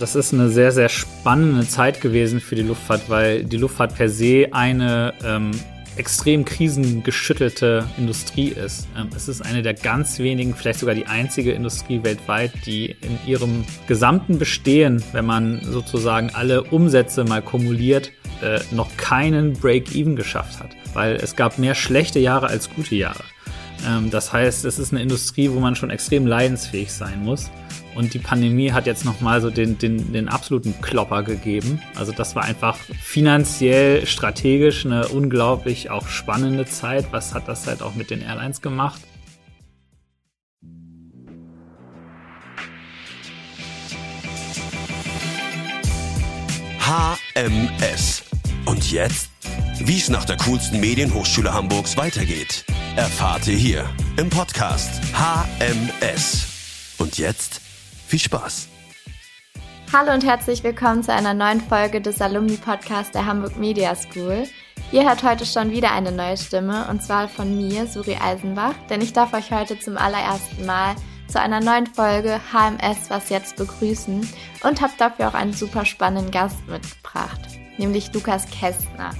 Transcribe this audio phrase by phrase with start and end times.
[0.00, 4.08] Das ist eine sehr, sehr spannende Zeit gewesen für die Luftfahrt, weil die Luftfahrt per
[4.08, 5.50] se eine ähm,
[5.96, 8.88] extrem krisengeschüttelte Industrie ist.
[8.96, 13.18] Ähm, es ist eine der ganz wenigen, vielleicht sogar die einzige Industrie weltweit, die in
[13.26, 18.10] ihrem gesamten Bestehen, wenn man sozusagen alle Umsätze mal kumuliert,
[18.42, 20.70] äh, noch keinen Break-Even geschafft hat.
[20.94, 23.22] Weil es gab mehr schlechte Jahre als gute Jahre.
[23.86, 27.50] Ähm, das heißt, es ist eine Industrie, wo man schon extrem leidensfähig sein muss.
[27.94, 31.82] Und die Pandemie hat jetzt nochmal so den, den, den absoluten Klopper gegeben.
[31.96, 37.06] Also das war einfach finanziell, strategisch eine unglaublich auch spannende Zeit.
[37.10, 39.00] Was hat das halt auch mit den Airlines gemacht?
[47.34, 48.24] HMS.
[48.66, 49.29] Und jetzt?
[49.82, 52.66] Wie es nach der coolsten Medienhochschule Hamburgs weitergeht,
[52.96, 53.88] erfahrt ihr hier
[54.18, 56.94] im Podcast HMS.
[56.98, 57.62] Und jetzt
[58.06, 58.68] viel Spaß!
[59.90, 64.44] Hallo und herzlich willkommen zu einer neuen Folge des Alumni-Podcasts der Hamburg Media School.
[64.92, 69.00] Ihr hört heute schon wieder eine neue Stimme und zwar von mir, Suri Eisenbach, denn
[69.00, 70.94] ich darf euch heute zum allerersten Mal
[71.26, 74.28] zu einer neuen Folge HMS Was jetzt begrüßen
[74.62, 77.40] und habe dafür auch einen super spannenden Gast mitgebracht,
[77.78, 79.12] nämlich Lukas Kästner.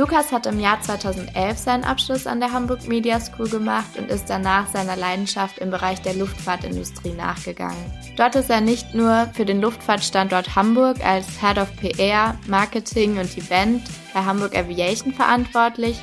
[0.00, 4.30] Lukas hat im Jahr 2011 seinen Abschluss an der Hamburg Media School gemacht und ist
[4.30, 7.76] danach seiner Leidenschaft im Bereich der Luftfahrtindustrie nachgegangen.
[8.16, 13.36] Dort ist er nicht nur für den Luftfahrtstandort Hamburg als Head of PR, Marketing und
[13.36, 13.82] Event
[14.14, 16.00] bei Hamburg Aviation verantwortlich,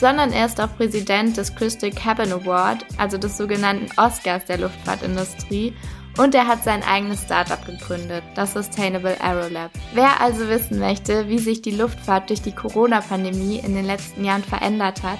[0.00, 5.72] sondern er ist auch Präsident des Crystal Cabin Award, also des sogenannten Oscars der Luftfahrtindustrie
[6.16, 9.70] und er hat sein eigenes Startup gegründet, das Sustainable Aerolab.
[9.94, 14.44] Wer also wissen möchte, wie sich die Luftfahrt durch die Corona-Pandemie in den letzten Jahren
[14.44, 15.18] verändert hat,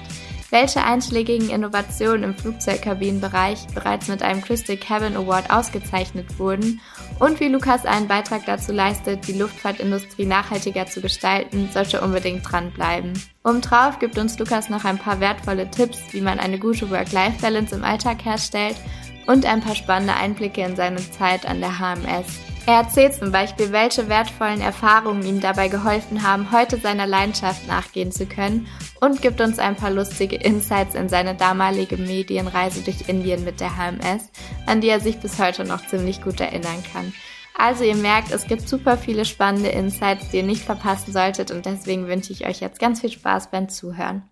[0.49, 6.79] welche einschlägigen Innovationen im Flugzeugkabinenbereich bereits mit einem Crystal Cabin Award ausgezeichnet wurden
[7.19, 13.13] und wie Lukas einen Beitrag dazu leistet, die Luftfahrtindustrie nachhaltiger zu gestalten, sollte unbedingt dranbleiben.
[13.43, 17.83] Obendrauf gibt uns Lukas noch ein paar wertvolle Tipps, wie man eine gute Work-Life-Balance im
[17.83, 18.77] Alltag herstellt
[19.27, 22.39] und ein paar spannende Einblicke in seine Zeit an der HMS.
[22.65, 28.11] Er erzählt zum Beispiel, welche wertvollen Erfahrungen ihm dabei geholfen haben, heute seiner Leidenschaft nachgehen
[28.11, 28.67] zu können
[28.99, 33.77] und gibt uns ein paar lustige Insights in seine damalige Medienreise durch Indien mit der
[33.77, 34.31] HMS,
[34.65, 37.13] an die er sich bis heute noch ziemlich gut erinnern kann.
[37.57, 41.65] Also ihr merkt, es gibt super viele spannende Insights, die ihr nicht verpassen solltet und
[41.65, 44.23] deswegen wünsche ich euch jetzt ganz viel Spaß beim Zuhören.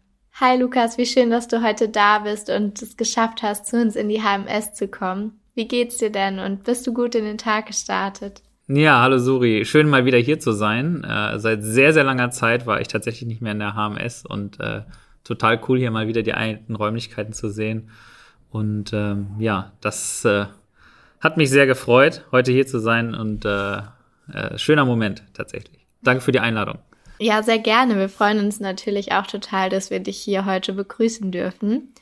[0.41, 3.95] Hi Lukas, wie schön, dass du heute da bist und es geschafft hast, zu uns
[3.95, 5.39] in die HMS zu kommen.
[5.53, 8.41] Wie geht's dir denn und bist du gut in den Tag gestartet?
[8.67, 11.05] Ja, hallo Suri, schön mal wieder hier zu sein.
[11.05, 14.59] Äh, seit sehr, sehr langer Zeit war ich tatsächlich nicht mehr in der HMS und
[14.59, 14.81] äh,
[15.23, 17.89] total cool, hier mal wieder die alten Räumlichkeiten zu sehen.
[18.49, 20.47] Und ähm, ja, das äh,
[21.21, 23.77] hat mich sehr gefreut, heute hier zu sein und äh,
[24.33, 25.87] äh, schöner Moment tatsächlich.
[26.03, 26.79] Danke für die Einladung.
[27.19, 27.97] Ja, sehr gerne.
[27.97, 31.93] Wir freuen uns natürlich auch total, dass wir dich hier heute begrüßen dürfen.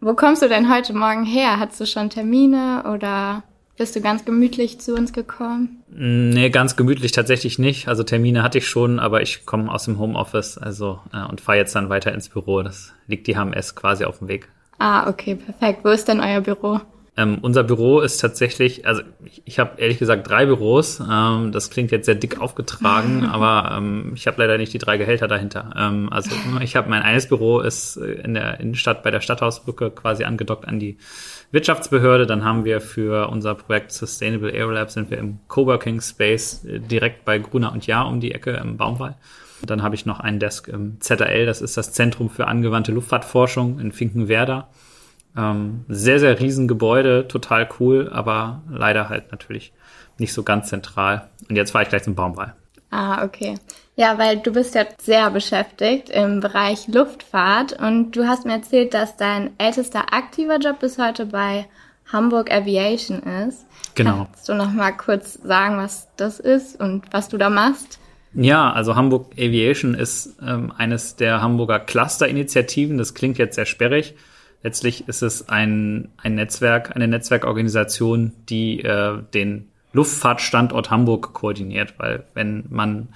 [0.00, 1.58] Wo kommst du denn heute Morgen her?
[1.58, 3.44] Hast du schon Termine oder
[3.78, 5.82] bist du ganz gemütlich zu uns gekommen?
[5.88, 7.88] Nee, ganz gemütlich tatsächlich nicht.
[7.88, 11.58] Also Termine hatte ich schon, aber ich komme aus dem Homeoffice also äh, und fahre
[11.58, 12.62] jetzt dann weiter ins Büro.
[12.62, 14.48] Das liegt die HMS quasi auf dem Weg.
[14.78, 15.80] Ah, okay, perfekt.
[15.84, 16.80] Wo ist denn euer Büro?
[17.18, 21.00] Ähm, unser Büro ist tatsächlich, also ich, ich habe ehrlich gesagt drei Büros.
[21.00, 24.98] Ähm, das klingt jetzt sehr dick aufgetragen, aber ähm, ich habe leider nicht die drei
[24.98, 25.70] Gehälter dahinter.
[25.78, 30.24] Ähm, also ich habe mein eines Büro ist in der Innenstadt bei der Stadthausbrücke quasi
[30.24, 30.98] angedockt an die
[31.52, 32.26] Wirtschaftsbehörde.
[32.26, 37.24] Dann haben wir für unser Projekt Sustainable Aerolab sind wir im Coworking Space äh, direkt
[37.24, 39.16] bei Gruner und Jahr um die Ecke im Baumwall.
[39.62, 43.80] Dann habe ich noch einen Desk im ZRL, das ist das Zentrum für angewandte Luftfahrtforschung
[43.80, 44.68] in Finkenwerder.
[45.36, 49.72] Ähm, sehr, sehr riesen Gebäude, total cool, aber leider halt natürlich
[50.18, 51.28] nicht so ganz zentral.
[51.48, 52.54] Und jetzt fahre ich gleich zum Baumwall.
[52.90, 53.56] Ah, okay.
[53.96, 58.94] Ja, weil du bist ja sehr beschäftigt im Bereich Luftfahrt und du hast mir erzählt,
[58.94, 61.66] dass dein ältester aktiver Job bis heute bei
[62.12, 63.66] Hamburg Aviation ist.
[63.94, 64.26] Genau.
[64.32, 67.98] Kannst du noch mal kurz sagen, was das ist und was du da machst?
[68.34, 72.98] Ja, also Hamburg Aviation ist ähm, eines der Hamburger Cluster-Initiativen.
[72.98, 74.14] Das klingt jetzt sehr sperrig.
[74.66, 82.24] Letztlich ist es ein, ein Netzwerk, eine Netzwerkorganisation, die äh, den Luftfahrtstandort Hamburg koordiniert, weil
[82.34, 83.10] wenn man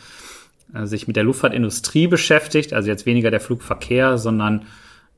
[0.72, 4.66] äh, sich mit der Luftfahrtindustrie beschäftigt, also jetzt weniger der Flugverkehr, sondern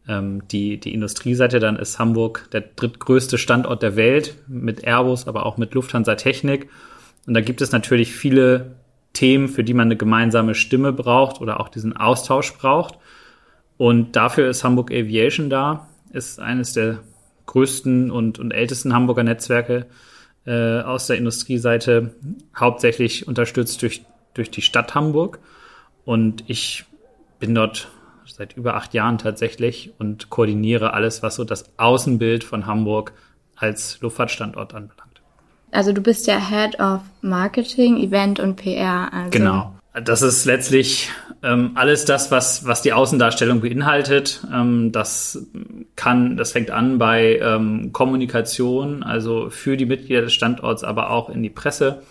[0.08, 5.44] ähm, die, die Industrieseite, dann ist Hamburg der drittgrößte Standort der Welt mit Airbus, aber
[5.44, 6.70] auch mit Lufthansa Technik.
[7.26, 8.76] Und da gibt es natürlich viele
[9.12, 12.96] Themen, für die man eine gemeinsame Stimme braucht oder auch diesen Austausch braucht.
[13.76, 17.00] Und dafür ist Hamburg Aviation da ist eines der
[17.47, 19.87] größten und, und ältesten Hamburger Netzwerke
[20.47, 22.14] äh, aus der Industrieseite
[22.56, 24.05] hauptsächlich unterstützt durch,
[24.35, 25.38] durch die Stadt Hamburg.
[26.05, 26.85] Und ich
[27.38, 27.88] bin dort
[28.26, 33.12] seit über acht Jahren tatsächlich und koordiniere alles, was so das Außenbild von Hamburg
[33.56, 35.20] als Luftfahrtstandort anbelangt.
[35.70, 39.12] Also du bist ja Head of Marketing, Event und PR.
[39.12, 39.31] Also.
[39.31, 39.75] Genau.
[39.94, 41.11] Das ist letztlich
[41.43, 44.43] ähm, alles das, was, was die Außendarstellung beinhaltet.
[44.50, 45.47] Ähm, das
[45.97, 51.29] kann, das fängt an bei ähm, Kommunikation, also für die Mitglieder des Standorts, aber auch
[51.29, 52.03] in die Presse.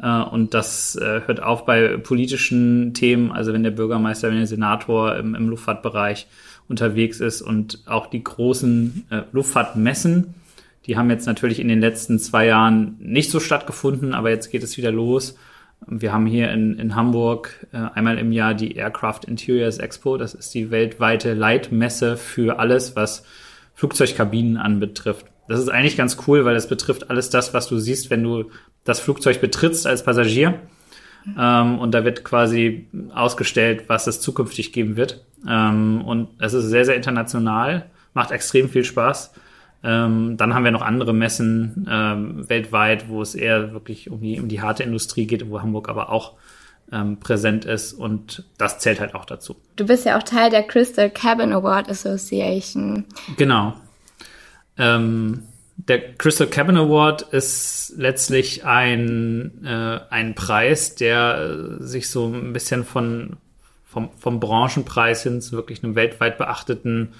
[0.00, 4.46] Äh, und das äh, hört auf bei politischen Themen, also wenn der Bürgermeister, wenn der
[4.48, 6.26] Senator im, im Luftfahrtbereich
[6.68, 10.34] unterwegs ist und auch die großen äh, Luftfahrtmessen.
[10.86, 14.64] Die haben jetzt natürlich in den letzten zwei Jahren nicht so stattgefunden, aber jetzt geht
[14.64, 15.36] es wieder los.
[15.86, 20.16] Wir haben hier in, in Hamburg äh, einmal im Jahr die Aircraft Interiors Expo.
[20.16, 23.24] Das ist die weltweite Leitmesse für alles, was
[23.74, 25.26] Flugzeugkabinen anbetrifft.
[25.48, 28.50] Das ist eigentlich ganz cool, weil es betrifft alles das, was du siehst, wenn du
[28.84, 30.60] das Flugzeug betrittst als Passagier.
[31.38, 35.24] Ähm, und da wird quasi ausgestellt, was es zukünftig geben wird.
[35.48, 39.32] Ähm, und es ist sehr, sehr international, macht extrem viel Spaß.
[39.84, 44.40] Ähm, dann haben wir noch andere Messen ähm, weltweit, wo es eher wirklich um die,
[44.40, 46.34] um die harte Industrie geht, wo Hamburg aber auch
[46.92, 49.56] ähm, präsent ist und das zählt halt auch dazu.
[49.76, 53.06] Du bist ja auch Teil der Crystal Cabin Award Association.
[53.36, 53.74] Genau.
[54.78, 55.44] Ähm,
[55.76, 62.84] der Crystal Cabin Award ist letztlich ein, äh, ein Preis, der sich so ein bisschen
[62.84, 63.36] von,
[63.84, 67.14] vom, vom Branchenpreis hin zu wirklich einem weltweit beachteten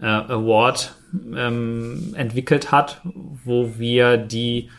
[0.00, 0.94] äh, Award
[1.34, 3.00] ähm, entwickelt hat,
[3.44, 4.70] wo wir die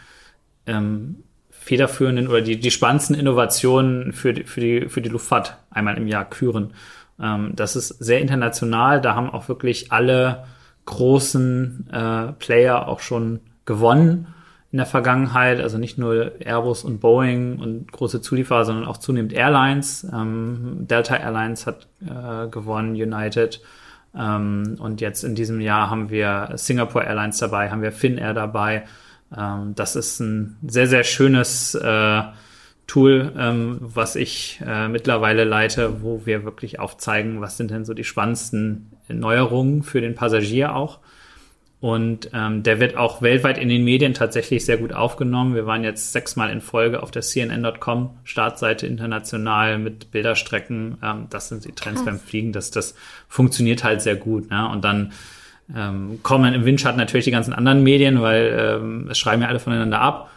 [0.66, 5.98] ähm, federführenden oder die, die spannendsten Innovationen für die, für, die, für die Luftfahrt einmal
[5.98, 6.74] im Jahr küren.
[7.22, 10.46] Ähm, das ist sehr international, da haben auch wirklich alle
[10.86, 14.28] großen äh, Player auch schon gewonnen
[14.72, 19.34] in der Vergangenheit, also nicht nur Airbus und Boeing und große Zulieferer, sondern auch zunehmend
[19.34, 20.08] Airlines.
[20.14, 23.62] Ähm, Delta Airlines hat äh, gewonnen, United,
[24.16, 28.86] ähm, und jetzt in diesem Jahr haben wir Singapore Airlines dabei, haben wir Finnair dabei.
[29.36, 32.22] Ähm, das ist ein sehr, sehr schönes äh,
[32.88, 37.94] Tool, ähm, was ich äh, mittlerweile leite, wo wir wirklich aufzeigen, was sind denn so
[37.94, 41.00] die spannendsten Neuerungen für den Passagier auch.
[41.82, 45.56] Und ähm, der wird auch weltweit in den Medien tatsächlich sehr gut aufgenommen.
[45.56, 50.98] Wir waren jetzt sechsmal in Folge auf der CNN.com Startseite international mit Bilderstrecken.
[51.02, 52.06] Ähm, das sind die Trends Krass.
[52.06, 52.52] beim Fliegen.
[52.52, 52.96] Das, das
[53.30, 54.50] funktioniert halt sehr gut.
[54.50, 54.68] Ne?
[54.68, 55.14] Und dann
[55.74, 59.60] ähm, kommen im Windschatten natürlich die ganzen anderen Medien, weil ähm, es schreiben ja alle
[59.60, 60.32] voneinander ab.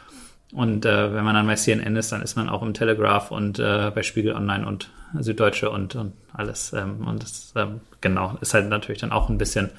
[0.53, 3.59] Und äh, wenn man dann bei CNN ist, dann ist man auch im Telegraph und
[3.59, 6.73] äh, bei Spiegel Online und Süddeutsche und, und alles.
[6.73, 9.71] Ähm, und das ähm, genau ist halt natürlich dann auch ein bisschen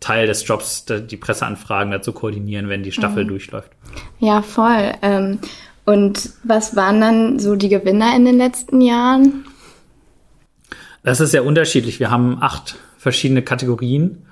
[0.00, 3.28] Teil des Jobs, die Presseanfragen dazu koordinieren, wenn die Staffel mhm.
[3.28, 3.70] durchläuft.
[4.18, 4.92] Ja, voll.
[5.02, 5.38] Ähm,
[5.84, 9.46] und was waren dann so die Gewinner in den letzten Jahren?
[11.02, 12.00] Das ist sehr unterschiedlich.
[12.00, 14.26] Wir haben acht verschiedene Kategorien.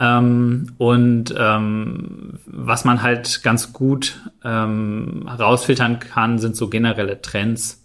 [0.00, 7.77] Ähm, und ähm, was man halt ganz gut ähm, herausfiltern kann, sind so generelle Trends.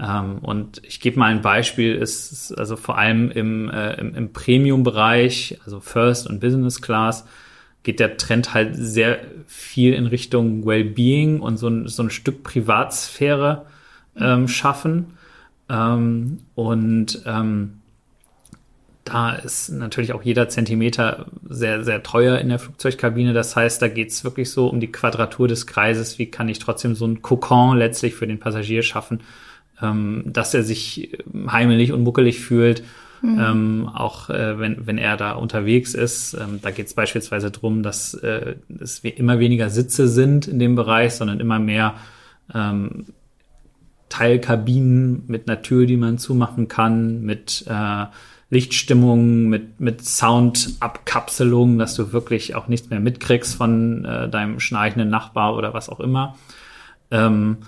[0.00, 4.32] Ähm, und ich gebe mal ein Beispiel, ist also vor allem im, äh, im, im
[4.32, 7.26] Premium-Bereich, also First und Business Class,
[7.82, 12.42] geht der Trend halt sehr viel in Richtung Wellbeing und so ein, so ein Stück
[12.42, 13.66] Privatsphäre
[14.16, 15.14] ähm, schaffen.
[15.68, 17.78] Ähm, und ähm,
[19.04, 23.32] da ist natürlich auch jeder Zentimeter sehr, sehr teuer in der Flugzeugkabine.
[23.32, 26.18] Das heißt, da geht es wirklich so um die Quadratur des Kreises.
[26.18, 29.20] Wie kann ich trotzdem so ein Kokon letztlich für den Passagier schaffen,
[29.82, 31.18] ähm, dass er sich
[31.50, 32.82] heimelig und muckelig fühlt.
[33.20, 33.40] Mhm.
[33.40, 36.34] Ähm, auch äh, wenn, wenn er da unterwegs ist.
[36.34, 40.76] Ähm, da geht es beispielsweise drum, dass äh, es immer weniger Sitze sind in dem
[40.76, 41.94] Bereich, sondern immer mehr
[42.54, 43.06] ähm,
[44.08, 48.06] Teilkabinen mit einer Tür, die man zumachen kann, mit äh,
[48.50, 55.10] Lichtstimmung, mit, mit Soundabkapselung, dass du wirklich auch nichts mehr mitkriegst von äh, deinem schnarchenden
[55.10, 56.36] Nachbar oder was auch immer.
[57.10, 57.58] Ähm,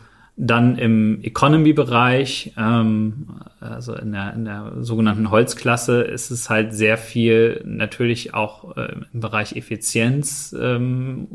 [0.42, 3.26] dann im Economy-Bereich, ähm,
[3.60, 8.94] also in der, in der sogenannten Holzklasse, ist es halt sehr viel natürlich auch äh,
[9.12, 11.28] im Bereich Effizienz, ähm,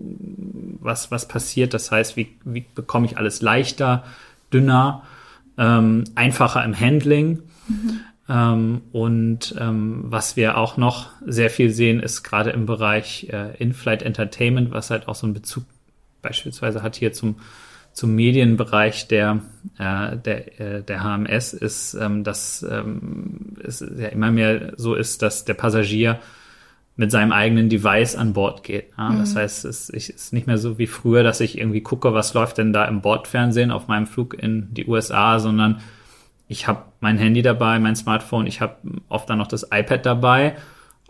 [0.80, 1.76] was, was passiert.
[1.76, 4.04] Das heißt, wie, wie bekomme ich alles leichter,
[4.52, 5.04] dünner,
[5.60, 7.44] ähm, einfacher im Handling.
[7.68, 8.00] Mhm.
[8.28, 13.56] Ähm, und ähm, was wir auch noch sehr viel sehen, ist gerade im Bereich äh,
[13.60, 15.66] In-Flight Entertainment, was halt auch so einen Bezug
[16.24, 17.36] beispielsweise hat hier zum
[17.96, 19.40] zum Medienbereich der,
[19.80, 25.22] äh, der, äh, der HMS ist, ähm, dass ähm, es ja immer mehr so ist,
[25.22, 26.20] dass der Passagier
[26.98, 28.92] mit seinem eigenen Device an Bord geht.
[28.98, 29.10] Ja?
[29.10, 29.20] Mhm.
[29.20, 32.58] Das heißt, es ist nicht mehr so wie früher, dass ich irgendwie gucke, was läuft
[32.58, 35.80] denn da im Bordfernsehen auf meinem Flug in die USA, sondern
[36.50, 38.76] ich habe mein Handy dabei, mein Smartphone, ich habe
[39.08, 40.58] oft dann noch das iPad dabei.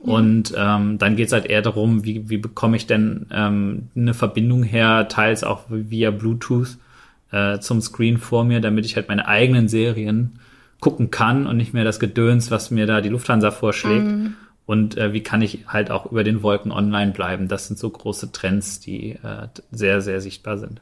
[0.05, 0.13] Ja.
[0.13, 4.13] Und ähm, dann geht es halt eher darum, wie, wie bekomme ich denn ähm, eine
[4.13, 6.77] Verbindung her, teils auch via Bluetooth
[7.31, 10.39] äh, zum Screen vor mir, damit ich halt meine eigenen Serien
[10.79, 14.05] gucken kann und nicht mehr das Gedöns, was mir da die Lufthansa vorschlägt.
[14.05, 14.35] Mhm.
[14.65, 17.47] Und äh, wie kann ich halt auch über den Wolken online bleiben?
[17.47, 20.81] Das sind so große Trends, die äh, sehr, sehr sichtbar sind.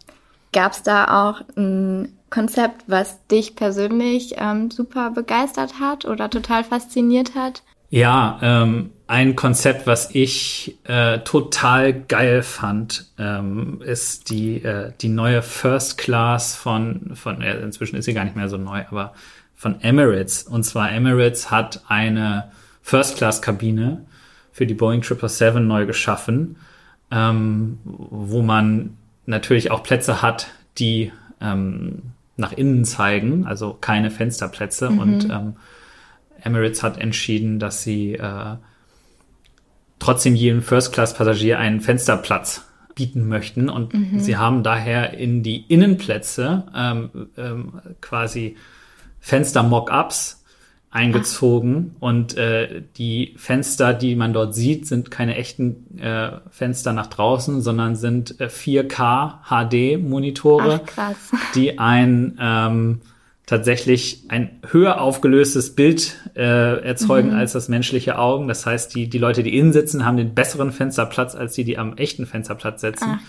[0.54, 6.64] Gab es da auch ein Konzept, was dich persönlich ähm, super begeistert hat oder total
[6.64, 7.64] fasziniert hat?
[7.90, 15.10] Ja, ähm, ein Konzept, was ich äh, total geil fand, ähm, ist die, äh, die
[15.10, 19.14] neue First Class von, von äh, inzwischen ist sie gar nicht mehr so neu, aber
[19.56, 20.42] von Emirates.
[20.42, 22.52] Und zwar Emirates hat eine
[22.82, 24.04] First-Class-Kabine
[24.52, 26.56] für die Boeing 777 neu geschaffen,
[27.12, 30.48] ähm, wo man natürlich auch Plätze hat,
[30.80, 32.02] die ähm,
[32.36, 34.90] nach innen zeigen, also keine Fensterplätze.
[34.90, 34.98] Mhm.
[35.00, 35.54] Und ähm,
[36.42, 38.56] Emirates hat entschieden, dass sie äh,
[40.04, 43.70] trotzdem jedem First-Class-Passagier einen Fensterplatz bieten möchten.
[43.70, 44.20] Und mhm.
[44.20, 48.56] sie haben daher in die Innenplätze ähm, ähm, quasi
[49.20, 50.44] Fenster-Mock-ups
[50.92, 52.02] eingezogen Ach.
[52.04, 57.62] und äh, die Fenster, die man dort sieht, sind keine echten äh, Fenster nach draußen,
[57.62, 60.82] sondern sind äh, 4K HD Monitore,
[61.56, 63.02] die ein ähm,
[63.48, 67.36] tatsächlich ein höher aufgelöstes Bild äh, erzeugen mhm.
[67.36, 68.48] als das menschliche Augen.
[68.48, 71.78] Das heißt, die die Leute, die innen sitzen, haben den besseren Fensterplatz als die, die
[71.78, 73.20] am echten Fensterplatz sitzen.
[73.20, 73.22] Ach.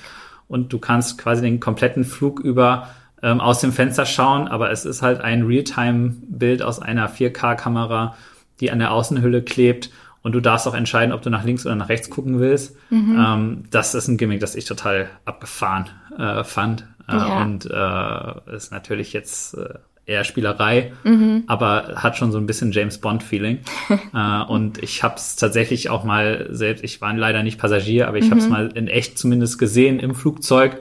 [0.49, 2.89] Und du kannst quasi den kompletten Flug über
[3.23, 8.15] ähm, aus dem Fenster schauen, aber es ist halt ein Realtime-Bild aus einer 4K-Kamera,
[8.61, 9.91] die an der Außenhülle klebt
[10.23, 12.77] und du darfst auch entscheiden, ob du nach links oder nach rechts gucken willst.
[12.91, 13.17] Mhm.
[13.19, 17.43] Ähm, das ist ein Gimmick, das ich total abgefahren äh, fand äh, ja.
[17.43, 19.75] und äh, ist natürlich jetzt äh,
[20.07, 21.45] eher Spielerei, mhm.
[21.47, 23.61] aber hat schon so ein bisschen James Bond Feeling.
[24.15, 28.19] äh, und ich habe es tatsächlich auch mal selbst, ich war leider nicht Passagier, aber
[28.19, 28.31] ich mhm.
[28.31, 30.81] habe es mal in echt zumindest gesehen im Flugzeug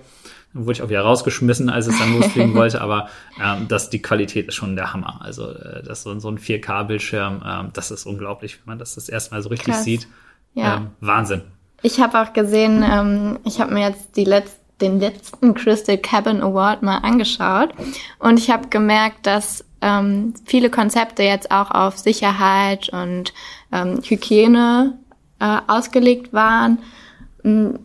[0.54, 3.10] dann wurde ich auch wieder rausgeschmissen, als es dann losfliegen wollte, aber
[3.44, 5.20] ähm, das, die Qualität ist schon der Hammer.
[5.22, 9.10] Also äh, das so, so ein 4K-Bildschirm, ähm, das ist unglaublich, wenn man das das
[9.10, 9.84] erste Mal so richtig Krass.
[9.84, 10.08] sieht.
[10.54, 10.78] Ja.
[10.78, 11.42] Ähm, Wahnsinn.
[11.82, 16.42] Ich habe auch gesehen, ähm, ich habe mir jetzt die letzten den letzten Crystal Cabin
[16.42, 17.70] Award mal angeschaut
[18.20, 23.34] und ich habe gemerkt, dass ähm, viele Konzepte jetzt auch auf Sicherheit und
[23.72, 24.98] ähm, Hygiene
[25.40, 26.80] äh, ausgelegt waren.
[27.44, 27.80] Hm,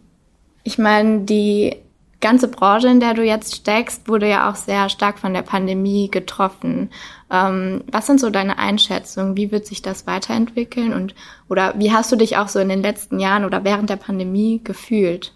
[0.63, 1.77] ich meine, die
[2.21, 6.11] ganze Branche, in der du jetzt steckst, wurde ja auch sehr stark von der Pandemie
[6.11, 6.91] getroffen.
[7.31, 9.37] Ähm, was sind so deine Einschätzungen?
[9.37, 10.93] Wie wird sich das weiterentwickeln?
[10.93, 11.15] Und
[11.49, 14.61] oder wie hast du dich auch so in den letzten Jahren oder während der Pandemie
[14.63, 15.33] gefühlt?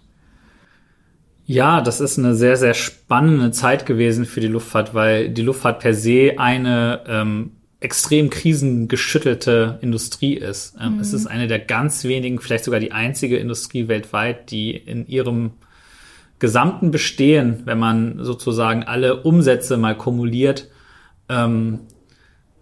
[1.45, 5.79] Ja, das ist eine sehr, sehr spannende Zeit gewesen für die Luftfahrt, weil die Luftfahrt
[5.79, 10.75] per se eine ähm, extrem krisengeschüttelte Industrie ist.
[10.79, 10.99] Ähm, mhm.
[11.01, 15.51] Es ist eine der ganz wenigen, vielleicht sogar die einzige Industrie weltweit, die in ihrem
[16.39, 20.69] gesamten Bestehen, wenn man sozusagen alle Umsätze mal kumuliert,
[21.27, 21.81] ähm,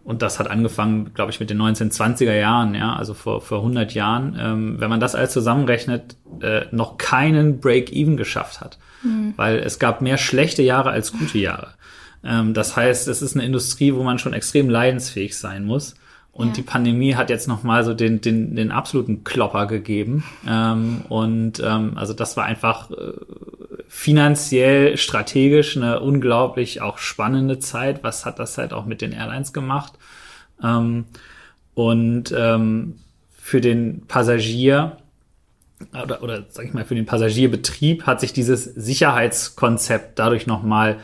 [0.03, 3.93] und das hat angefangen, glaube ich, mit den 1920er Jahren, ja, also vor, vor 100
[3.93, 8.79] Jahren, ähm, wenn man das alles zusammenrechnet, äh, noch keinen Break-Even geschafft hat.
[9.03, 9.34] Mhm.
[9.36, 11.74] Weil es gab mehr schlechte Jahre als gute Jahre.
[12.24, 15.96] Ähm, das heißt, es ist eine Industrie, wo man schon extrem leidensfähig sein muss.
[16.31, 16.53] Und ja.
[16.53, 20.24] die Pandemie hat jetzt nochmal so den, den, den absoluten Klopper gegeben.
[20.48, 23.13] Ähm, und ähm, also das war einfach äh,
[23.94, 28.06] finanziell, strategisch eine unglaublich auch spannende Zeit.
[28.06, 29.94] Was hat das halt auch mit den Airlines gemacht?
[30.64, 31.06] Ähm,
[31.74, 32.96] und ähm,
[33.38, 34.96] für den Passagier
[35.92, 40.98] oder, oder sag ich mal, für den Passagierbetrieb hat sich dieses Sicherheitskonzept dadurch nochmal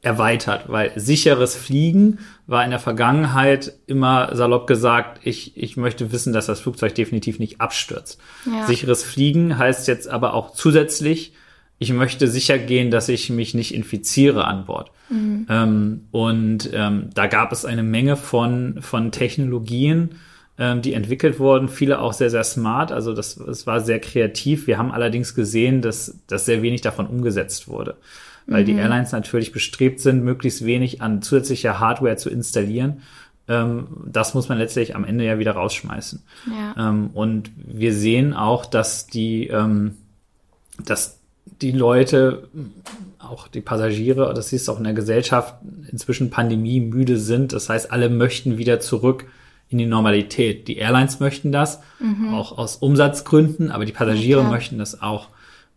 [0.00, 6.32] erweitert, weil sicheres Fliegen war in der Vergangenheit immer salopp gesagt, ich, ich möchte wissen,
[6.32, 8.20] dass das Flugzeug definitiv nicht abstürzt.
[8.46, 8.66] Ja.
[8.68, 11.32] Sicheres Fliegen heißt jetzt aber auch zusätzlich,
[11.78, 14.90] ich möchte sicher gehen, dass ich mich nicht infiziere an Bord.
[15.10, 15.46] Mhm.
[15.48, 20.16] Ähm, und ähm, da gab es eine Menge von, von Technologien,
[20.58, 22.90] ähm, die entwickelt wurden, viele auch sehr, sehr smart.
[22.90, 24.66] Also das, das war sehr kreativ.
[24.66, 27.96] Wir haben allerdings gesehen, dass, dass sehr wenig davon umgesetzt wurde
[28.48, 28.66] weil mhm.
[28.66, 33.02] die Airlines natürlich bestrebt sind, möglichst wenig an zusätzlicher Hardware zu installieren.
[33.46, 36.22] Ähm, das muss man letztlich am Ende ja wieder rausschmeißen.
[36.50, 36.88] Ja.
[36.88, 39.96] Ähm, und wir sehen auch, dass die, ähm,
[40.84, 41.17] dass
[41.60, 42.48] die Leute,
[43.18, 45.54] auch die Passagiere, das siehst du auch in der Gesellschaft,
[45.90, 47.52] inzwischen Pandemie müde sind.
[47.52, 49.26] Das heißt, alle möchten wieder zurück
[49.68, 50.68] in die Normalität.
[50.68, 52.32] Die Airlines möchten das, mhm.
[52.32, 54.48] auch aus Umsatzgründen, aber die Passagiere ja.
[54.48, 55.28] möchten das auch.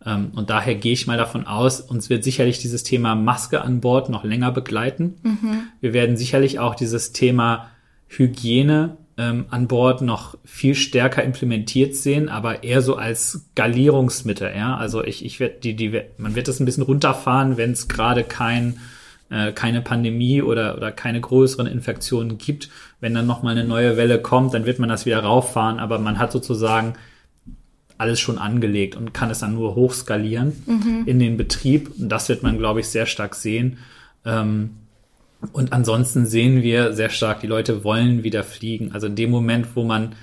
[0.04, 3.80] Ähm, und daher gehe ich mal davon aus, uns wird sicherlich dieses Thema Maske an
[3.80, 5.16] Bord noch länger begleiten.
[5.22, 5.62] Mhm.
[5.80, 7.70] Wir werden sicherlich auch dieses Thema
[8.08, 14.52] Hygiene ähm, an Bord noch viel stärker implementiert sehen, aber eher so als Skalierungsmittel.
[14.56, 17.88] Ja, also ich, ich werde die, die, man wird das ein bisschen runterfahren, wenn es
[17.88, 18.78] gerade kein
[19.32, 22.68] äh, keine Pandemie oder, oder keine größeren Infektionen gibt.
[23.00, 26.18] Wenn dann nochmal eine neue Welle kommt, dann wird man das wieder rauffahren, aber man
[26.18, 26.94] hat sozusagen
[27.96, 31.02] alles schon angelegt und kann es dann nur hochskalieren mhm.
[31.06, 31.92] in den Betrieb.
[31.98, 33.78] Und das wird man, glaube ich, sehr stark sehen.
[34.26, 34.70] Ähm,
[35.52, 38.92] und ansonsten sehen wir sehr stark, die Leute wollen wieder fliegen.
[38.92, 40.14] Also in dem Moment, wo man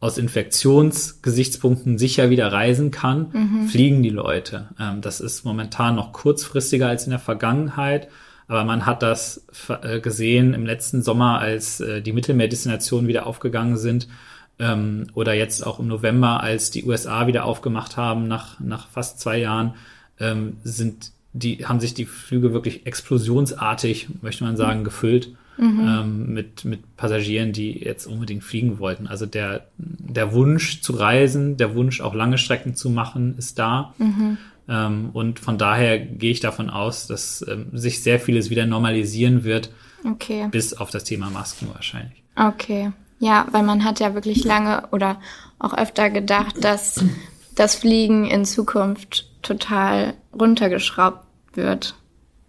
[0.00, 3.68] aus Infektionsgesichtspunkten sicher wieder reisen kann, mhm.
[3.68, 4.68] fliegen die Leute.
[4.78, 8.08] Ähm, das ist momentan noch kurzfristiger als in der Vergangenheit.
[8.46, 9.46] Aber man hat das
[9.82, 14.08] äh, gesehen im letzten Sommer, als äh, die Mittelmeerdestinationen wieder aufgegangen sind.
[14.58, 19.20] Ähm, oder jetzt auch im November, als die USA wieder aufgemacht haben nach, nach fast
[19.20, 19.74] zwei Jahren,
[20.18, 25.34] ähm, sind die, haben sich die Flüge wirklich explosionsartig, möchte man sagen, gefüllt.
[25.60, 25.80] Mhm.
[25.80, 29.08] Ähm, mit, mit Passagieren, die jetzt unbedingt fliegen wollten.
[29.08, 33.92] Also der, der Wunsch zu reisen, der Wunsch auch lange Strecken zu machen, ist da.
[33.98, 34.38] Mhm.
[34.68, 39.42] Ähm, und von daher gehe ich davon aus, dass ähm, sich sehr vieles wieder normalisieren
[39.42, 39.70] wird.
[40.04, 40.46] Okay.
[40.50, 42.22] Bis auf das Thema Masken wahrscheinlich.
[42.36, 42.92] Okay.
[43.18, 45.20] Ja, weil man hat ja wirklich lange oder
[45.58, 47.04] auch öfter gedacht, dass
[47.56, 51.24] das Fliegen in Zukunft total runtergeschraubt
[51.58, 51.94] wird.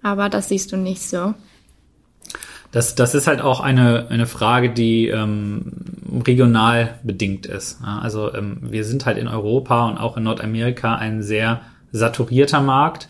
[0.01, 1.33] Aber das siehst du nicht so.
[2.71, 5.73] Das, das ist halt auch eine, eine Frage, die ähm,
[6.25, 7.79] regional bedingt ist.
[7.83, 11.61] Also ähm, wir sind halt in Europa und auch in Nordamerika ein sehr
[11.91, 13.09] saturierter Markt.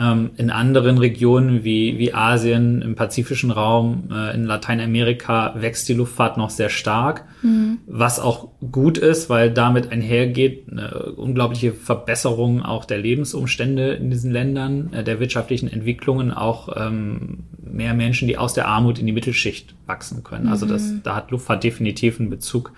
[0.00, 5.94] Ähm, in anderen Regionen wie, wie Asien, im pazifischen Raum, äh, in Lateinamerika wächst die
[5.94, 7.78] Luftfahrt noch sehr stark, mhm.
[7.86, 14.30] was auch gut ist, weil damit einhergeht eine unglaubliche Verbesserung auch der Lebensumstände in diesen
[14.30, 19.12] Ländern, äh, der wirtschaftlichen Entwicklungen, auch ähm, mehr Menschen, die aus der Armut in die
[19.12, 20.46] Mittelschicht wachsen können.
[20.46, 21.00] Also das, mhm.
[21.02, 22.72] da hat Luftfahrt definitiv einen Bezug.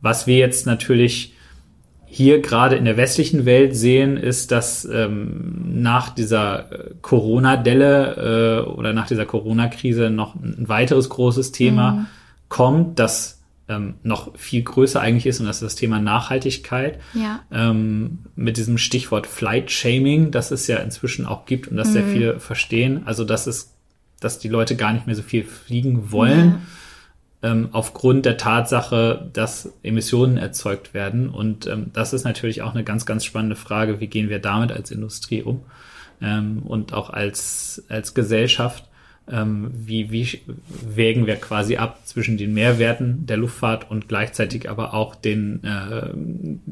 [0.00, 1.34] Was wir jetzt natürlich
[2.14, 8.70] hier gerade in der westlichen Welt sehen, ist, dass ähm, nach dieser äh, Corona-Delle äh,
[8.70, 12.06] oder nach dieser Corona-Krise noch ein weiteres großes Thema mhm.
[12.48, 17.00] kommt, das ähm, noch viel größer eigentlich ist und das ist das Thema Nachhaltigkeit.
[17.14, 17.40] Ja.
[17.50, 21.92] Ähm, mit diesem Stichwort Flight Shaming, das es ja inzwischen auch gibt und das mhm.
[21.94, 23.02] sehr viele verstehen.
[23.06, 23.72] Also, dass es,
[24.20, 26.50] dass die Leute gar nicht mehr so viel fliegen wollen.
[26.50, 26.60] Ja
[27.44, 31.28] ähm, aufgrund der Tatsache, dass Emissionen erzeugt werden.
[31.28, 34.72] Und ähm, das ist natürlich auch eine ganz, ganz spannende Frage, wie gehen wir damit
[34.72, 35.60] als Industrie um
[36.22, 38.88] ähm, und auch als, als Gesellschaft.
[39.30, 44.94] Ähm, wie, wie wägen wir quasi ab zwischen den Mehrwerten der Luftfahrt und gleichzeitig aber
[44.94, 46.08] auch den äh,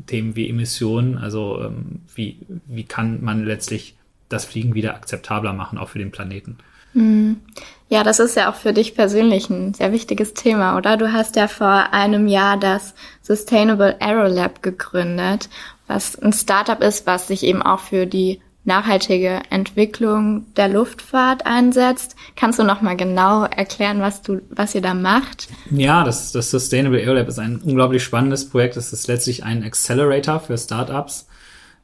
[0.06, 1.18] Themen wie Emissionen?
[1.18, 3.94] Also ähm, wie, wie kann man letztlich
[4.30, 6.56] das Fliegen wieder akzeptabler machen, auch für den Planeten?
[6.92, 7.40] Hm.
[7.88, 10.96] Ja, das ist ja auch für dich persönlich ein sehr wichtiges Thema, oder?
[10.96, 15.50] Du hast ja vor einem Jahr das Sustainable Aero Lab gegründet,
[15.86, 22.16] was ein Startup ist, was sich eben auch für die nachhaltige Entwicklung der Luftfahrt einsetzt.
[22.36, 25.48] Kannst du noch mal genau erklären, was du, was ihr da macht?
[25.70, 28.76] Ja, das, das Sustainable Aero Lab ist ein unglaublich spannendes Projekt.
[28.76, 31.26] Es ist letztlich ein Accelerator für Startups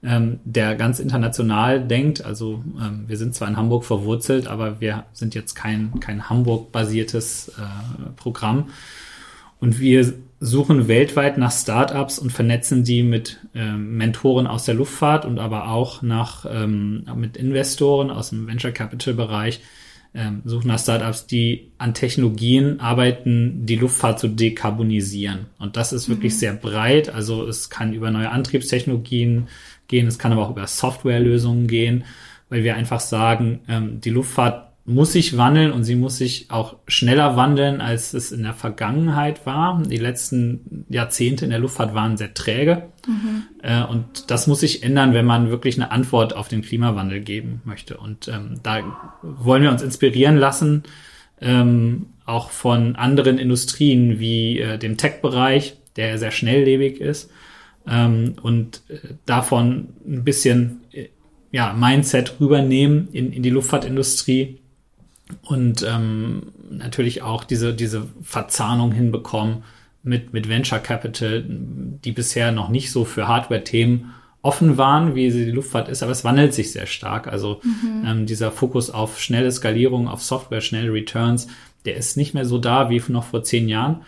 [0.03, 2.25] ähm, der ganz international denkt.
[2.25, 7.49] Also ähm, wir sind zwar in Hamburg verwurzelt, aber wir sind jetzt kein, kein Hamburg-basiertes
[7.49, 8.71] äh, Programm.
[9.61, 15.25] Und wir suchen weltweit nach Startups und vernetzen die mit ähm, Mentoren aus der Luftfahrt
[15.25, 19.61] und aber auch nach, ähm, mit Investoren aus dem Venture Capital Bereich,
[20.15, 25.47] ähm, suchen nach Startups, die an Technologien arbeiten, die Luftfahrt zu dekarbonisieren.
[25.59, 26.39] Und das ist wirklich mhm.
[26.39, 27.09] sehr breit.
[27.09, 29.49] Also es kann über neue Antriebstechnologien
[29.89, 32.05] gehen, es kann aber auch über Softwarelösungen gehen,
[32.49, 36.77] weil wir einfach sagen, ähm, die Luftfahrt muss sich wandeln und sie muss sich auch
[36.87, 39.83] schneller wandeln, als es in der Vergangenheit war.
[39.83, 42.85] Die letzten Jahrzehnte in der Luftfahrt waren sehr träge.
[43.07, 43.43] Mhm.
[43.63, 47.61] Äh, und das muss sich ändern, wenn man wirklich eine Antwort auf den Klimawandel geben
[47.67, 47.99] möchte.
[47.99, 48.81] Und ähm, da
[49.23, 50.85] wollen wir uns inspirieren lassen,
[51.43, 57.31] ähm, auch von anderen Industrien wie äh, dem Tech-Bereich, der sehr schnelllebig ist
[57.89, 61.09] ähm, und äh, davon ein bisschen äh,
[61.51, 64.59] ja, Mindset rübernehmen in, in die Luftfahrtindustrie
[65.43, 69.65] und ähm, natürlich auch diese, diese Verzahnung hinbekommen
[70.03, 75.47] mit, mit Venture Capital, die bisher noch nicht so für Hardware-Themen offen waren, wie sie
[75.47, 77.27] die Luftfahrt ist, aber es wandelt sich sehr stark.
[77.27, 78.05] Also mhm.
[78.07, 81.49] ähm, dieser Fokus auf schnelle Skalierung, auf Software, schnelle Returns,
[81.85, 84.03] der ist nicht mehr so da wie noch vor zehn Jahren.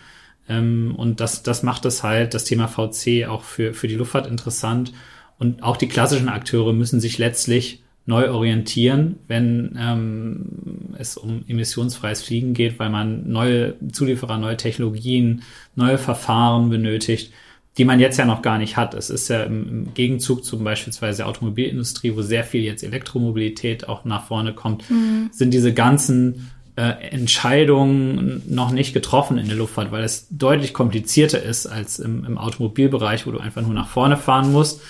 [0.50, 4.26] Ähm, und das, das macht es halt, das Thema VC auch für, für die Luftfahrt
[4.26, 4.92] interessant.
[5.38, 12.22] Und auch die klassischen Akteure müssen sich letztlich neu orientieren, wenn ähm, es um emissionsfreies
[12.22, 15.42] Fliegen geht, weil man neue Zulieferer, neue Technologien,
[15.76, 17.32] neue Verfahren benötigt,
[17.78, 18.94] die man jetzt ja noch gar nicht hat.
[18.94, 23.88] Es ist ja im, im Gegenzug zum beispielsweise der Automobilindustrie, wo sehr viel jetzt Elektromobilität
[23.88, 25.30] auch nach vorne kommt, mhm.
[25.30, 31.66] sind diese ganzen Entscheidungen noch nicht getroffen in der Luftfahrt, weil es deutlich komplizierter ist
[31.66, 34.80] als im, im Automobilbereich, wo du einfach nur nach vorne fahren musst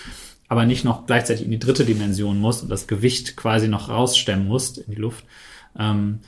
[0.50, 4.48] aber nicht noch gleichzeitig in die dritte Dimension muss und das Gewicht quasi noch rausstemmen
[4.48, 5.24] musst in die Luft,
[5.78, 6.18] ähm,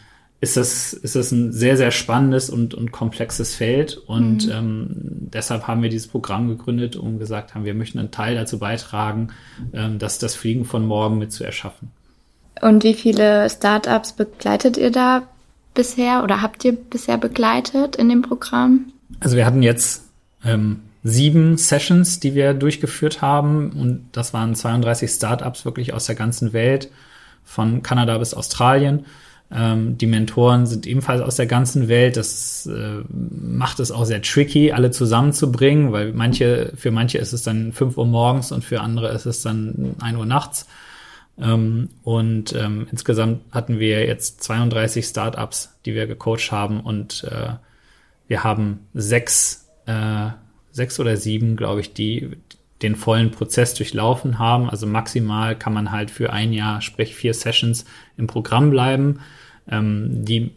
[0.40, 3.96] ist das, ist das ein sehr, sehr spannendes und, und komplexes Feld.
[3.96, 4.52] Und mhm.
[4.52, 4.86] ähm,
[5.32, 9.32] deshalb haben wir dieses Programm gegründet, um gesagt haben, wir möchten einen Teil dazu beitragen,
[9.72, 11.90] ähm, dass das Fliegen von morgen mit zu erschaffen.
[12.60, 15.22] Und wie viele Startups begleitet ihr da
[15.74, 18.92] bisher oder habt ihr bisher begleitet in dem Programm?
[19.20, 20.04] Also wir hatten jetzt
[20.44, 23.72] ähm, sieben Sessions, die wir durchgeführt haben.
[23.72, 26.90] Und das waren 32 Startups wirklich aus der ganzen Welt,
[27.44, 29.06] von Kanada bis Australien.
[29.50, 32.16] Ähm, die Mentoren sind ebenfalls aus der ganzen Welt.
[32.16, 37.42] Das äh, macht es auch sehr tricky, alle zusammenzubringen, weil manche, für manche ist es
[37.42, 40.66] dann fünf Uhr morgens und für andere ist es dann ein Uhr nachts.
[41.38, 47.54] Ähm, und ähm, insgesamt hatten wir jetzt 32 Startups, die wir gecoacht haben und äh,
[48.28, 50.30] wir haben sechs äh,
[50.72, 52.30] sechs oder sieben, glaube ich, die
[52.80, 54.68] den vollen Prozess durchlaufen haben.
[54.68, 57.84] Also maximal kann man halt für ein Jahr, sprich vier Sessions
[58.16, 59.20] im Programm bleiben.
[59.68, 60.50] Ähm, die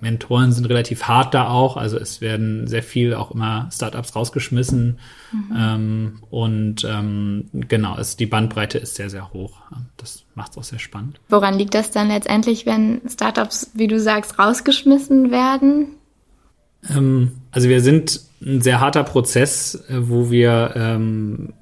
[0.00, 1.76] Mentoren sind relativ hart da auch.
[1.76, 4.98] Also es werden sehr viel auch immer Startups rausgeschmissen.
[5.32, 5.56] Mhm.
[5.56, 9.62] Ähm, und ähm, genau, es, die Bandbreite ist sehr, sehr hoch.
[9.96, 11.20] Das macht es auch sehr spannend.
[11.28, 15.88] Woran liegt das dann letztendlich, wenn Startups, wie du sagst, rausgeschmissen werden?
[16.88, 21.52] Ähm, also wir sind ein sehr harter Prozess, äh, wo wir ähm,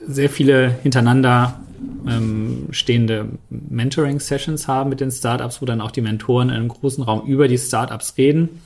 [0.00, 1.60] sehr viele hintereinander
[2.06, 7.02] ähm, stehende Mentoring-Sessions haben mit den Startups, wo dann auch die Mentoren in einem großen
[7.02, 8.60] Raum über die Startups reden.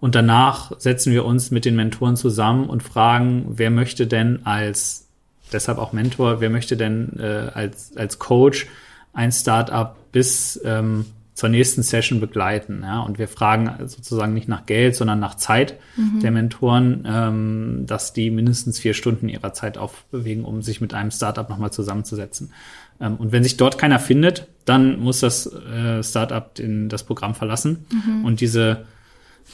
[0.00, 5.08] Und danach setzen wir uns mit den Mentoren zusammen und fragen, wer möchte denn als,
[5.52, 8.66] deshalb auch Mentor, wer möchte denn äh, als, als Coach
[9.12, 12.80] ein Startup bis ähm, zur nächsten Session begleiten.
[12.82, 13.00] Ja?
[13.00, 16.20] Und wir fragen sozusagen nicht nach Geld, sondern nach Zeit mhm.
[16.20, 21.10] der Mentoren, ähm, dass die mindestens vier Stunden ihrer Zeit aufbewegen, um sich mit einem
[21.10, 22.52] Startup nochmal zusammenzusetzen.
[23.00, 27.34] Ähm, und wenn sich dort keiner findet, dann muss das äh, Startup den, das Programm
[27.34, 27.84] verlassen.
[27.92, 28.24] Mhm.
[28.24, 28.86] Und diese,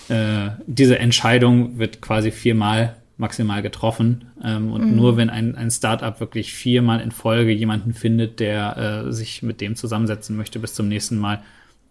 [0.09, 4.27] äh, diese Entscheidung wird quasi viermal maximal getroffen.
[4.41, 4.97] Ähm, und mhm.
[4.97, 9.61] nur wenn ein, ein Startup wirklich viermal in Folge jemanden findet, der äh, sich mit
[9.61, 11.43] dem zusammensetzen möchte bis zum nächsten Mal,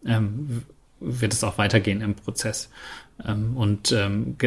[0.06, 0.64] ähm,
[1.00, 2.70] wird es auch weitergehen im Prozess.
[3.26, 4.38] Ähm, und ähm,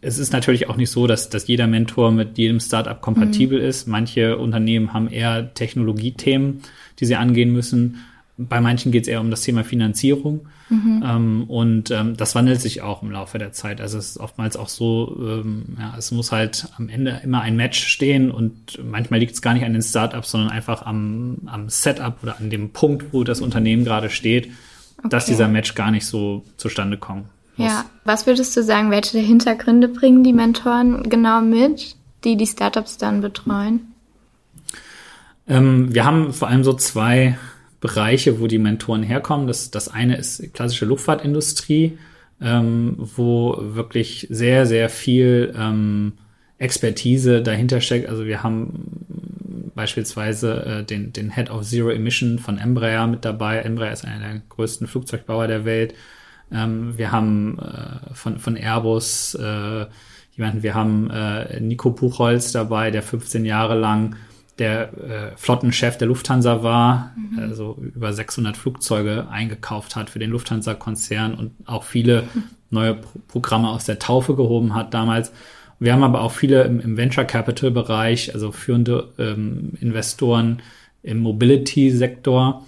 [0.00, 3.66] es ist natürlich auch nicht so, dass, dass jeder Mentor mit jedem Startup kompatibel mhm.
[3.66, 3.86] ist.
[3.86, 6.62] Manche Unternehmen haben eher Technologiethemen,
[6.98, 7.98] die sie angehen müssen.
[8.38, 10.46] Bei manchen geht es eher um das Thema Finanzierung.
[10.68, 11.04] Mhm.
[11.06, 13.80] Ähm, und ähm, das wandelt sich auch im Laufe der Zeit.
[13.80, 17.56] Also es ist oftmals auch so, ähm, ja, es muss halt am Ende immer ein
[17.56, 21.68] Match stehen und manchmal liegt es gar nicht an den Startups, sondern einfach am, am
[21.68, 24.48] Setup oder an dem Punkt, wo das Unternehmen gerade steht
[24.98, 25.08] okay.
[25.08, 27.26] dass dieser Match gar nicht so zustande kommt.
[27.56, 32.98] Ja, was würdest du sagen, welche Hintergründe bringen die Mentoren genau mit, die die Startups
[32.98, 33.92] dann betreuen?
[35.48, 37.38] Ähm, wir haben vor allem so zwei
[37.80, 39.46] Bereiche, wo die Mentoren herkommen.
[39.46, 41.98] Das, das eine ist klassische Luftfahrtindustrie,
[42.40, 46.12] ähm, wo wirklich sehr, sehr viel ähm,
[46.58, 48.08] Expertise dahinter steckt.
[48.08, 49.35] Also wir haben
[49.76, 53.58] beispielsweise äh, den, den Head of Zero Emission von Embraer mit dabei.
[53.58, 55.94] Embraer ist einer der größten Flugzeugbauer der Welt.
[56.50, 59.86] Ähm, wir haben äh, von, von Airbus äh,
[60.32, 64.16] jemanden, wir haben äh, Nico Buchholz dabei, der 15 Jahre lang
[64.58, 67.38] der äh, Flottenchef der Lufthansa war, mhm.
[67.38, 72.24] also über 600 Flugzeuge eingekauft hat für den Lufthansa-Konzern und auch viele
[72.70, 75.32] neue Pro Programme aus der Taufe gehoben hat damals.
[75.78, 80.62] Wir haben aber auch viele im, im Venture Capital Bereich, also führende ähm, Investoren
[81.02, 82.64] im Mobility-Sektor,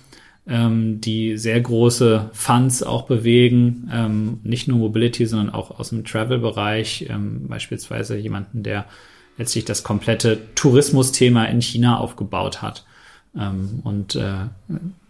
[0.46, 6.04] ähm, die sehr große Funds auch bewegen, ähm, nicht nur Mobility, sondern auch aus dem
[6.04, 8.86] Travel-Bereich, ähm, beispielsweise jemanden, der
[9.38, 12.84] letztlich das komplette Tourismusthema in China aufgebaut hat
[13.38, 14.46] ähm, und äh,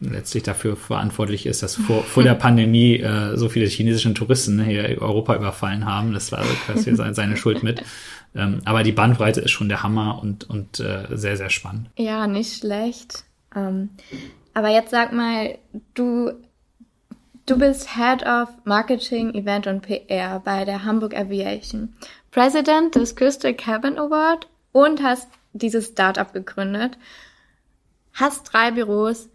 [0.00, 5.00] letztlich dafür verantwortlich ist, dass vor, vor der Pandemie äh, so viele chinesischen Touristen hier
[5.00, 6.12] Europa überfallen haben.
[6.12, 7.82] Das war quasi seine Schuld mit.
[8.34, 11.88] Ähm, aber die Bandbreite ist schon der Hammer und, und äh, sehr, sehr spannend.
[11.96, 13.24] Ja, nicht schlecht.
[13.56, 13.90] Ähm,
[14.54, 15.56] aber jetzt sag mal,
[15.94, 16.32] du
[17.48, 21.94] Du bist Head of Marketing, Event und PR bei der Hamburg Aviation,
[22.30, 26.98] President des Crystal Cabin Award und hast dieses Startup gegründet.
[28.18, 29.28] Hast drei Büros,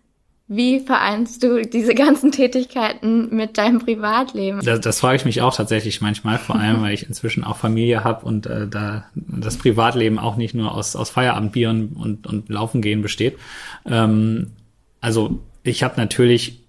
[0.49, 4.59] wie vereinst du diese ganzen Tätigkeiten mit deinem Privatleben?
[4.61, 8.03] Das, das frage ich mich auch tatsächlich manchmal, vor allem, weil ich inzwischen auch Familie
[8.03, 12.81] habe und äh, da das Privatleben auch nicht nur aus, aus Feierabendbieren und, und Laufen
[12.81, 13.37] gehen besteht.
[13.85, 14.51] Ähm,
[14.99, 16.61] also ich habe natürlich,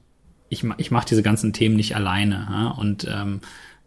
[0.50, 2.46] ich, ich mache diese ganzen Themen nicht alleine.
[2.48, 2.68] Ja?
[2.68, 3.40] Und ähm,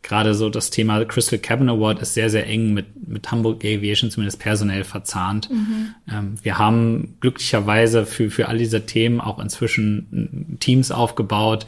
[0.03, 4.09] gerade so das Thema Crystal Cabin Award ist sehr, sehr eng mit, mit Hamburg Aviation
[4.11, 5.49] zumindest personell verzahnt.
[5.49, 5.95] Mhm.
[6.09, 11.65] Ähm, wir haben glücklicherweise für, für all diese Themen auch inzwischen Teams aufgebaut,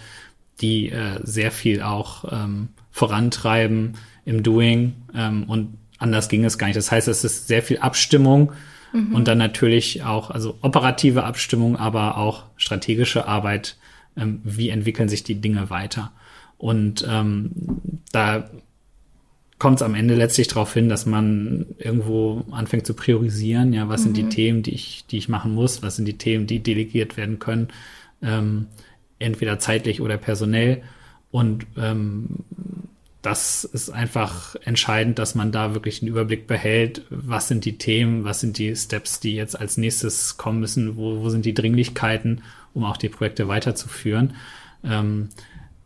[0.61, 6.67] die äh, sehr viel auch ähm, vorantreiben im Doing ähm, und anders ging es gar
[6.67, 6.77] nicht.
[6.77, 8.53] Das heißt, es ist sehr viel Abstimmung
[8.93, 9.13] mhm.
[9.13, 13.77] und dann natürlich auch, also operative Abstimmung, aber auch strategische Arbeit.
[14.17, 16.11] Ähm, wie entwickeln sich die Dinge weiter?
[16.59, 17.51] Und ähm,
[18.11, 18.49] da
[19.59, 23.73] kommt es am Ende letztlich darauf hin, dass man irgendwo anfängt zu priorisieren.
[23.73, 24.03] Ja, was mhm.
[24.03, 24.29] sind die mhm.
[24.29, 25.81] Themen, die ich, die ich machen muss?
[25.81, 27.69] Was sind die Themen, die delegiert werden können?
[28.21, 28.67] Ähm,
[29.19, 30.83] entweder zeitlich oder personell.
[31.31, 32.27] Und ähm,
[33.21, 37.03] das ist einfach entscheidend, dass man da wirklich einen Überblick behält.
[37.09, 38.25] Was sind die Themen?
[38.25, 40.97] Was sind die Steps, die jetzt als nächstes kommen müssen?
[40.97, 42.41] Wo, wo sind die Dringlichkeiten,
[42.73, 44.35] um auch die Projekte weiterzuführen?
[44.83, 45.29] Ähm,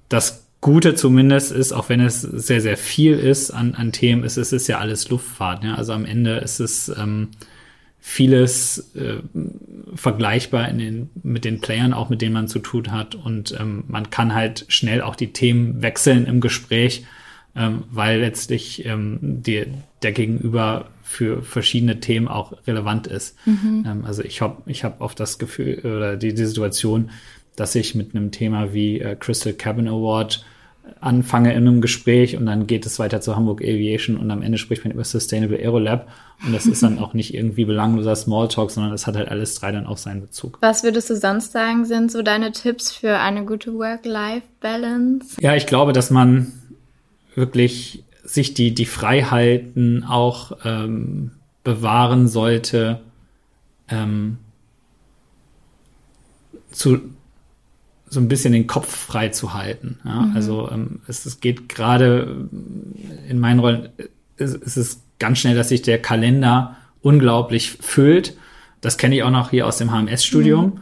[0.10, 4.38] das Gute zumindest ist, auch wenn es sehr, sehr viel ist an, an Themen, ist,
[4.38, 5.64] es ist ja alles Luftfahrt.
[5.64, 5.76] Ja?
[5.76, 7.28] Also am Ende ist es ähm,
[8.00, 9.18] vieles äh,
[9.94, 13.14] vergleichbar in den, mit den Playern, auch mit denen man zu tun hat.
[13.14, 17.06] Und ähm, man kann halt schnell auch die Themen wechseln im Gespräch,
[17.56, 19.66] ähm, weil letztlich ähm, die,
[20.02, 23.36] der Gegenüber für verschiedene Themen auch relevant ist.
[23.46, 23.86] Mhm.
[23.86, 27.12] Ähm, also ich habe ich hab oft das Gefühl oder die, die Situation,
[27.58, 30.46] dass ich mit einem Thema wie äh, Crystal Cabin Award
[31.00, 34.58] anfange in einem Gespräch und dann geht es weiter zu Hamburg Aviation und am Ende
[34.58, 36.10] spricht man über Sustainable Aerolab
[36.46, 39.72] und das ist dann auch nicht irgendwie belangloser Smalltalk, sondern es hat halt alles drei
[39.72, 40.58] dann auch seinen Bezug.
[40.62, 45.38] Was würdest du sonst sagen, sind so deine Tipps für eine gute Work-Life-Balance?
[45.42, 46.52] Ja, ich glaube, dass man
[47.36, 51.32] wirklich sich die, die Freiheiten auch ähm,
[51.64, 53.02] bewahren sollte,
[53.90, 54.38] ähm,
[56.72, 57.00] zu,
[58.14, 60.00] so ein bisschen den Kopf frei zu halten.
[60.06, 60.22] Ja?
[60.22, 60.36] Mhm.
[60.36, 62.48] Also ähm, es, es geht gerade
[63.28, 63.90] in meinen Rollen,
[64.38, 68.38] es, es ist ganz schnell, dass sich der Kalender unglaublich füllt.
[68.82, 70.66] Das kenne ich auch noch hier aus dem HMS-Studium.
[70.66, 70.80] Mhm.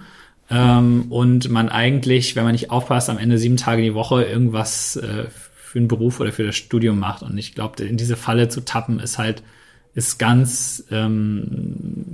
[0.50, 4.98] Ähm, und man eigentlich, wenn man nicht aufpasst, am Ende sieben Tage die Woche irgendwas
[4.98, 7.24] äh, für einen Beruf oder für das Studium macht.
[7.24, 9.44] Und ich glaube, in diese Falle zu tappen, ist halt
[9.94, 12.06] ist ganz, ähm,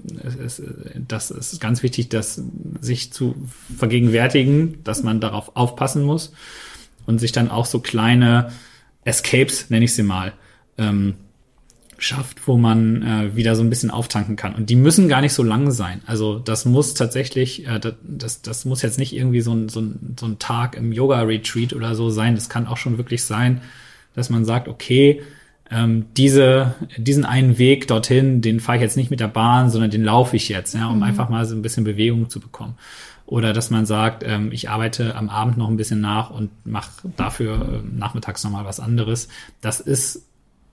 [0.43, 0.63] ist,
[1.07, 2.41] das ist ganz wichtig, dass
[2.81, 3.35] sich zu
[3.77, 6.33] vergegenwärtigen, dass man darauf aufpassen muss
[7.05, 8.51] und sich dann auch so kleine
[9.03, 10.33] Escapes, nenne ich sie mal,
[10.77, 11.15] ähm,
[11.99, 14.53] schafft, wo man äh, wieder so ein bisschen auftanken kann.
[14.53, 16.01] Und die müssen gar nicht so lang sein.
[16.05, 20.15] Also das muss tatsächlich, äh, das, das muss jetzt nicht irgendwie so ein, so ein,
[20.19, 22.35] so ein Tag im Yoga-Retreat oder so sein.
[22.35, 23.61] Das kann auch schon wirklich sein,
[24.13, 25.21] dass man sagt, okay,
[25.69, 29.91] ähm, diese, diesen einen Weg dorthin, den fahre ich jetzt nicht mit der Bahn, sondern
[29.91, 31.03] den laufe ich jetzt, ja, um mhm.
[31.03, 32.75] einfach mal so ein bisschen Bewegung zu bekommen.
[33.25, 36.91] Oder dass man sagt, ähm, ich arbeite am Abend noch ein bisschen nach und mache
[37.17, 39.27] dafür äh, nachmittags nochmal was anderes.
[39.59, 40.23] Das ist,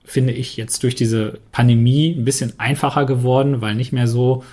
[0.05, 4.43] finde ich, jetzt durch diese Pandemie ein bisschen einfacher geworden, weil nicht mehr so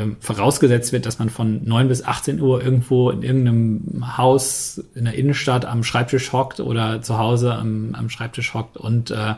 [0.00, 5.04] ähm, vorausgesetzt wird, dass man von 9 bis 18 Uhr irgendwo in irgendeinem Haus in
[5.04, 9.34] der Innenstadt am Schreibtisch hockt oder zu Hause am, am Schreibtisch hockt und äh,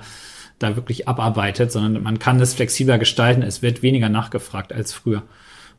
[0.59, 3.42] da wirklich abarbeitet, sondern man kann es flexibler gestalten.
[3.42, 5.22] Es wird weniger nachgefragt als früher.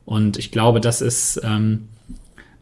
[0.06, 1.88] Und ich glaube, das ist ähm,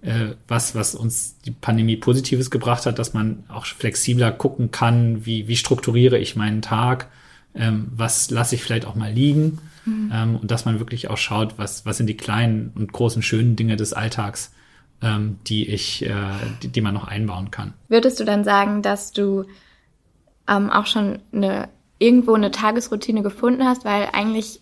[0.01, 5.25] äh, was, was uns die Pandemie Positives gebracht hat, dass man auch flexibler gucken kann,
[5.25, 7.07] wie, wie strukturiere ich meinen Tag,
[7.55, 10.11] ähm, was lasse ich vielleicht auch mal liegen Mhm.
[10.13, 13.55] Ähm, und dass man wirklich auch schaut, was, was sind die kleinen und großen schönen
[13.55, 14.51] Dinge des Alltags,
[15.01, 16.13] ähm, die ich, äh,
[16.61, 17.73] die, die man noch einbauen kann.
[17.87, 19.45] Würdest du dann sagen, dass du
[20.47, 23.85] ähm, auch schon eine, irgendwo eine Tagesroutine gefunden hast?
[23.85, 24.61] Weil eigentlich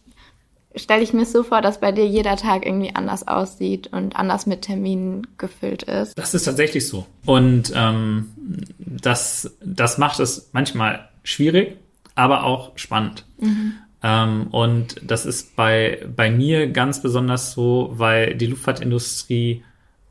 [0.75, 4.45] stelle ich mir so vor, dass bei dir jeder Tag irgendwie anders aussieht und anders
[4.45, 6.17] mit Terminen gefüllt ist.
[6.17, 7.05] Das ist tatsächlich so.
[7.25, 8.29] Und ähm,
[8.77, 11.77] das, das macht es manchmal schwierig,
[12.15, 13.25] aber auch spannend.
[13.39, 13.73] Mhm.
[14.02, 19.64] Ähm, und das ist bei, bei mir ganz besonders so, weil die Luftfahrtindustrie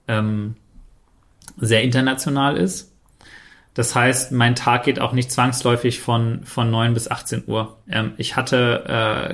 [0.07, 0.57] ähm,
[1.57, 2.92] sehr international ist.
[3.74, 7.77] Das heißt, mein Tag geht auch nicht zwangsläufig von, von 9 bis 18 Uhr.
[7.88, 8.85] Ähm, ich hatte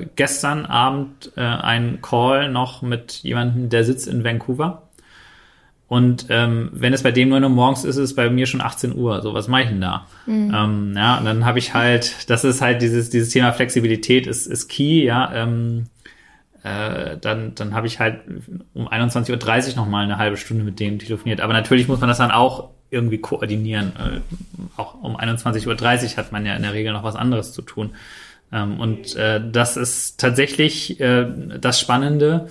[0.02, 4.82] äh, gestern Abend äh, einen Call noch mit jemandem, der sitzt in Vancouver.
[5.86, 8.62] Und ähm, wenn es bei dem 9 Uhr morgens ist, ist es bei mir schon
[8.62, 9.20] 18 Uhr.
[9.22, 10.06] So, was mache ich denn da?
[10.26, 10.54] Mhm.
[10.54, 14.46] Ähm, ja, und dann habe ich halt, das ist halt dieses, dieses Thema Flexibilität ist,
[14.46, 15.30] ist key, ja.
[15.34, 15.86] Ähm,
[16.62, 18.20] äh, dann, dann habe ich halt
[18.72, 21.42] um 21.30 Uhr nochmal eine halbe Stunde mit dem telefoniert.
[21.42, 23.92] Aber natürlich muss man das dann auch irgendwie koordinieren.
[23.98, 24.20] Äh,
[24.78, 27.90] auch um 21.30 Uhr hat man ja in der Regel noch was anderes zu tun.
[28.50, 31.26] Ähm, und äh, das ist tatsächlich äh,
[31.60, 32.48] das Spannende.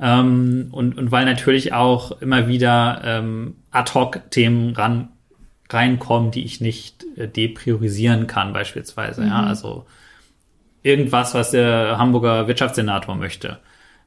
[0.00, 5.08] Ähm, und, und weil natürlich auch immer wieder ähm, Ad-Hoc-Themen ran,
[5.68, 9.22] reinkommen, die ich nicht äh, depriorisieren kann, beispielsweise.
[9.22, 9.28] Mhm.
[9.28, 9.86] Ja, also
[10.82, 13.58] irgendwas, was der Hamburger Wirtschaftssenator möchte.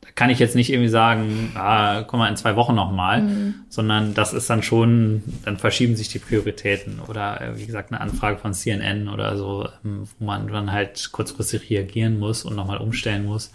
[0.02, 3.56] Da kann ich jetzt nicht irgendwie sagen, ah, komm mal in zwei Wochen nochmal, mhm.
[3.70, 8.02] sondern das ist dann schon, dann verschieben sich die Prioritäten oder äh, wie gesagt eine
[8.02, 12.80] Anfrage von CNN oder so, ähm, wo man dann halt kurzfristig reagieren muss und nochmal
[12.80, 13.52] umstellen muss.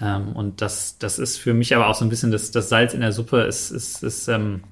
[0.00, 2.94] Ähm, und das, das ist für mich aber auch so ein bisschen das, das Salz
[2.94, 3.42] in der Suppe.
[3.42, 4.62] Ist, ist, ist ähm,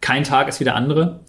[0.00, 1.20] kein Tag ist wie der andere.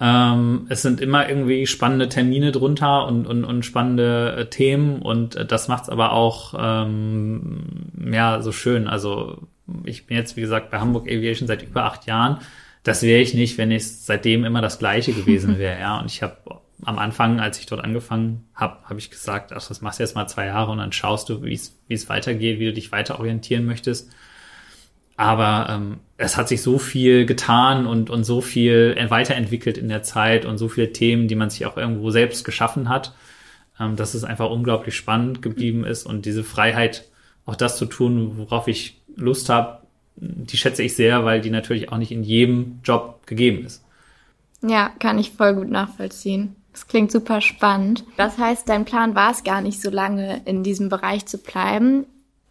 [0.00, 5.34] Ähm, es sind immer irgendwie spannende Termine drunter und, und, und spannende äh, Themen und
[5.34, 8.86] äh, das macht's aber auch ähm, ja so schön.
[8.86, 9.48] Also
[9.84, 12.38] ich bin jetzt wie gesagt bei Hamburg Aviation seit über acht Jahren.
[12.84, 15.80] Das wäre ich nicht, wenn ich seitdem immer das Gleiche gewesen wäre.
[15.80, 16.36] Ja, und ich habe
[16.84, 20.14] am Anfang, als ich dort angefangen habe, habe ich gesagt, ach, das machst du jetzt
[20.14, 23.66] mal zwei Jahre und dann schaust du, wie es weitergeht, wie du dich weiter orientieren
[23.66, 24.10] möchtest.
[25.16, 30.04] Aber ähm, es hat sich so viel getan und, und so viel weiterentwickelt in der
[30.04, 33.14] Zeit und so viele Themen, die man sich auch irgendwo selbst geschaffen hat,
[33.80, 37.08] ähm, dass es einfach unglaublich spannend geblieben ist und diese Freiheit,
[37.46, 39.80] auch das zu tun, worauf ich Lust habe,
[40.14, 43.84] die schätze ich sehr, weil die natürlich auch nicht in jedem Job gegeben ist.
[44.62, 46.56] Ja, kann ich voll gut nachvollziehen.
[46.78, 48.04] Das klingt super spannend.
[48.16, 52.06] Das heißt, dein Plan war es gar nicht so lange in diesem Bereich zu bleiben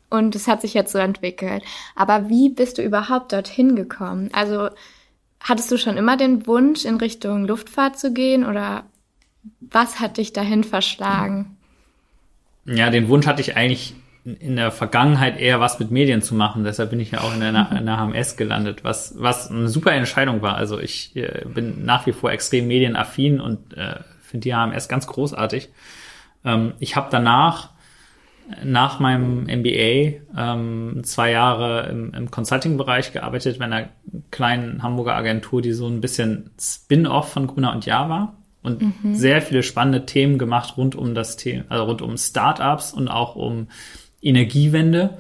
[0.09, 1.63] und es hat sich jetzt so entwickelt.
[1.95, 4.29] Aber wie bist du überhaupt dorthin gekommen?
[4.33, 4.67] Also
[5.39, 8.83] hattest du schon immer den Wunsch, in Richtung Luftfahrt zu gehen oder
[9.61, 11.55] was hat dich dahin verschlagen?
[12.65, 13.95] Ja, den Wunsch hatte ich eigentlich
[14.39, 16.65] in der Vergangenheit eher was mit Medien zu machen.
[16.65, 19.93] Deshalb bin ich ja auch in der, in der HMS gelandet, was, was eine super
[19.93, 20.55] Entscheidung war.
[20.55, 23.95] Also ich äh, bin nach wie vor extrem medienaffin und äh,
[24.27, 25.69] finde die HMS ganz großartig.
[26.45, 27.71] Ähm, ich habe danach,
[28.63, 33.89] nach meinem MBA, ähm, zwei Jahre im, im Consulting-Bereich gearbeitet bei einer
[34.31, 39.15] kleinen Hamburger Agentur, die so ein bisschen Spin-off von Gruner und Jahr war und mhm.
[39.15, 43.35] sehr viele spannende Themen gemacht rund um das Thema, also rund um Startups und auch
[43.35, 43.67] um
[44.21, 45.17] Energiewende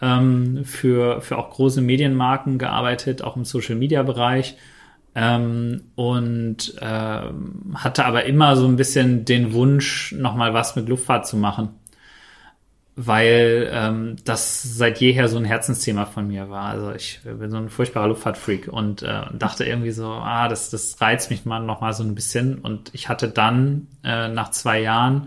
[0.00, 4.56] ähm, für, für auch große Medienmarken gearbeitet, auch im Social-Media-Bereich
[5.20, 11.26] ähm, und ähm, hatte aber immer so ein bisschen den Wunsch, nochmal was mit Luftfahrt
[11.26, 11.70] zu machen,
[12.94, 16.66] weil ähm, das seit jeher so ein Herzensthema von mir war.
[16.66, 21.00] Also ich bin so ein furchtbarer Luftfahrtfreak und äh, dachte irgendwie so, ah, das, das
[21.00, 22.58] reizt mich mal nochmal so ein bisschen.
[22.58, 25.26] Und ich hatte dann äh, nach zwei Jahren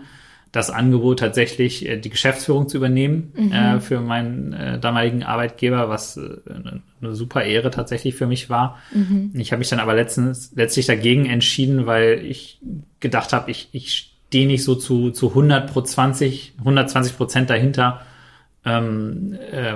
[0.52, 3.52] das Angebot tatsächlich äh, die Geschäftsführung zu übernehmen mhm.
[3.52, 6.36] äh, für meinen äh, damaligen Arbeitgeber, was äh,
[7.00, 8.78] eine super Ehre tatsächlich für mich war.
[8.92, 9.32] Mhm.
[9.34, 12.60] Ich habe mich dann aber letztens, letztlich dagegen entschieden, weil ich
[13.00, 18.02] gedacht habe, ich, ich stehe nicht so zu, zu 100 20, 120 Prozent dahinter,
[18.64, 19.74] ähm, äh,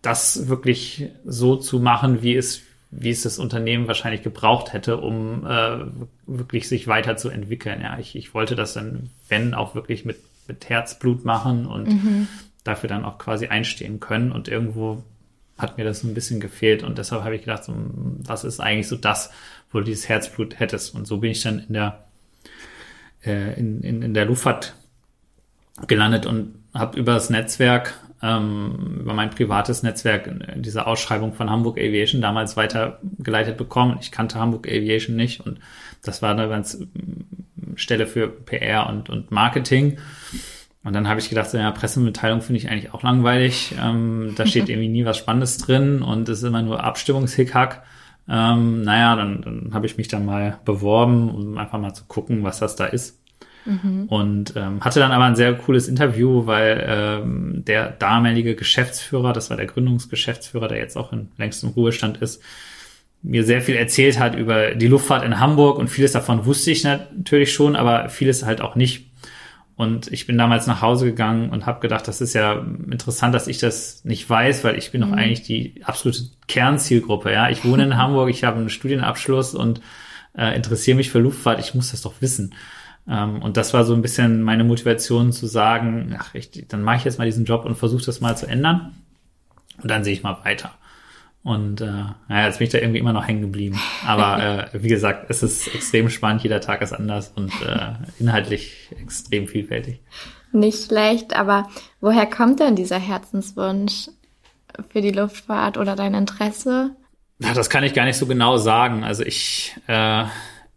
[0.00, 5.46] das wirklich so zu machen, wie es wie es das Unternehmen wahrscheinlich gebraucht hätte, um
[5.46, 5.78] äh,
[6.26, 7.80] wirklich sich weiterzuentwickeln.
[7.80, 12.28] Ja, ich, ich wollte das dann, wenn, auch wirklich mit, mit Herzblut machen und mhm.
[12.64, 14.32] dafür dann auch quasi einstehen können.
[14.32, 15.04] Und irgendwo
[15.56, 16.82] hat mir das ein bisschen gefehlt.
[16.82, 19.30] Und deshalb habe ich gedacht, so, was ist eigentlich so das,
[19.70, 20.94] wo du dieses Herzblut hättest?
[20.94, 22.04] Und so bin ich dann in der,
[23.24, 24.74] äh, in, in, in der Luftfahrt
[25.86, 31.50] gelandet und habe über das Netzwerk ähm, über mein privates Netzwerk in dieser Ausschreibung von
[31.50, 33.98] Hamburg Aviation damals weitergeleitet bekommen.
[34.00, 35.58] Ich kannte Hamburg Aviation nicht und
[36.02, 39.98] das war eine ganz mm, Stelle für PR und, und Marketing.
[40.82, 43.74] Und dann habe ich gedacht, so, ja, Pressemitteilung finde ich eigentlich auch langweilig.
[43.80, 47.82] Ähm, da steht irgendwie nie was Spannendes drin und es ist immer nur Abstimmungshickhack.
[48.28, 52.44] Ähm, naja, dann, dann habe ich mich dann mal beworben, um einfach mal zu gucken,
[52.44, 53.19] was das da ist.
[53.64, 54.06] Mhm.
[54.08, 59.50] Und ähm, hatte dann aber ein sehr cooles Interview, weil ähm, der damalige Geschäftsführer, das
[59.50, 62.42] war der Gründungsgeschäftsführer, der jetzt auch in längstem Ruhestand ist,
[63.22, 66.84] mir sehr viel erzählt hat über die Luftfahrt in Hamburg und vieles davon wusste ich
[66.84, 69.10] natürlich schon, aber vieles halt auch nicht.
[69.76, 73.46] Und ich bin damals nach Hause gegangen und habe gedacht, das ist ja interessant, dass
[73.46, 75.10] ich das nicht weiß, weil ich bin mhm.
[75.10, 77.32] doch eigentlich die absolute Kernzielgruppe.
[77.32, 79.80] Ja, ich wohne in Hamburg, ich habe einen Studienabschluss und
[80.36, 81.60] äh, interessiere mich für Luftfahrt.
[81.60, 82.54] Ich muss das doch wissen.
[83.10, 86.98] Ähm, und das war so ein bisschen meine Motivation zu sagen, ach, ich, dann mache
[86.98, 88.94] ich jetzt mal diesen Job und versuche das mal zu ändern.
[89.82, 90.72] Und dann sehe ich mal weiter.
[91.42, 91.86] Und äh,
[92.28, 93.80] naja, jetzt bin ich da irgendwie immer noch hängen geblieben.
[94.06, 98.94] Aber äh, wie gesagt, es ist extrem spannend, jeder Tag ist anders und äh, inhaltlich
[99.00, 100.00] extrem vielfältig.
[100.52, 101.68] Nicht schlecht, aber
[102.00, 104.08] woher kommt denn dieser Herzenswunsch
[104.90, 106.90] für die Luftfahrt oder dein Interesse?
[107.38, 109.02] Ja, das kann ich gar nicht so genau sagen.
[109.02, 110.24] Also ich, äh,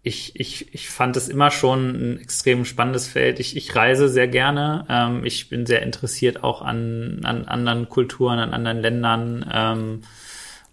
[0.05, 3.39] ich, ich, ich fand es immer schon ein extrem spannendes Feld.
[3.39, 4.85] Ich, ich reise sehr gerne.
[4.89, 9.49] Ähm, ich bin sehr interessiert auch an, an anderen Kulturen, an anderen Ländern.
[9.51, 10.01] Ähm,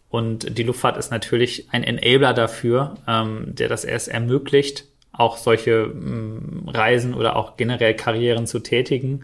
[0.08, 5.92] und die Luftfahrt ist natürlich ein Enabler dafür, ähm, der das erst ermöglicht, auch solche
[5.92, 9.22] ähm, Reisen oder auch generell Karrieren zu tätigen.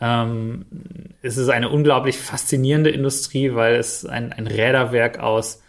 [0.00, 0.66] Ähm,
[1.20, 5.61] es ist eine unglaublich faszinierende Industrie, weil es ein, ein Räderwerk aus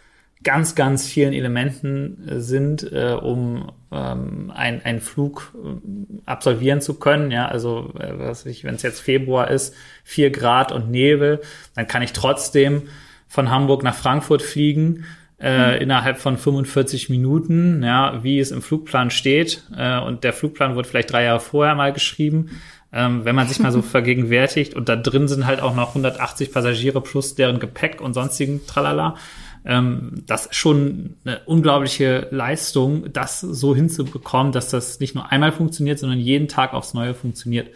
[0.44, 6.94] ganz, ganz vielen Elementen äh, sind, äh, um ähm, ein, einen Flug äh, absolvieren zu
[6.94, 7.30] können.
[7.30, 9.74] Ja, also äh, was ich, wenn es jetzt Februar ist,
[10.04, 11.40] vier Grad und Nebel,
[11.74, 12.82] dann kann ich trotzdem
[13.26, 15.04] von Hamburg nach Frankfurt fliegen.
[15.40, 15.82] Äh, mhm.
[15.82, 19.64] innerhalb von 45 Minuten, ja, wie es im Flugplan steht.
[19.76, 22.60] Äh, und der Flugplan wurde vielleicht drei Jahre vorher mal geschrieben.
[22.92, 26.52] Ähm, wenn man sich mal so vergegenwärtigt und da drin sind halt auch noch 180
[26.52, 29.16] Passagiere plus deren Gepäck und sonstigen Tralala,
[29.64, 35.52] ähm, das ist schon eine unglaubliche Leistung, das so hinzubekommen, dass das nicht nur einmal
[35.52, 37.70] funktioniert, sondern jeden Tag aufs Neue funktioniert.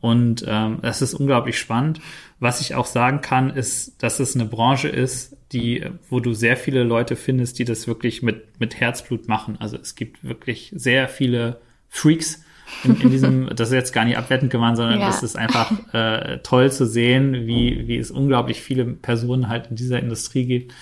[0.00, 2.00] Und ähm, das ist unglaublich spannend.
[2.38, 6.56] Was ich auch sagen kann, ist, dass es eine Branche ist, die, wo du sehr
[6.56, 9.56] viele Leute findest, die das wirklich mit, mit Herzblut machen.
[9.60, 12.42] Also es gibt wirklich sehr viele Freaks
[12.84, 15.06] in, in diesem, das ist jetzt gar nicht abwertend gemeint, sondern ja.
[15.06, 19.76] das ist einfach äh, toll zu sehen, wie, wie es unglaublich viele Personen halt in
[19.76, 20.72] dieser Industrie gibt,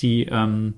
[0.00, 0.74] die, ähm,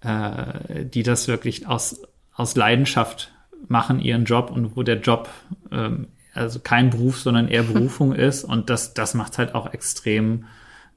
[0.00, 2.02] äh, die das wirklich aus,
[2.34, 3.32] aus Leidenschaft
[3.66, 5.28] machen, ihren Job und wo der Job
[5.70, 8.44] ähm, also kein Beruf, sondern eher Berufung ist.
[8.44, 10.44] Und das, das macht halt auch extrem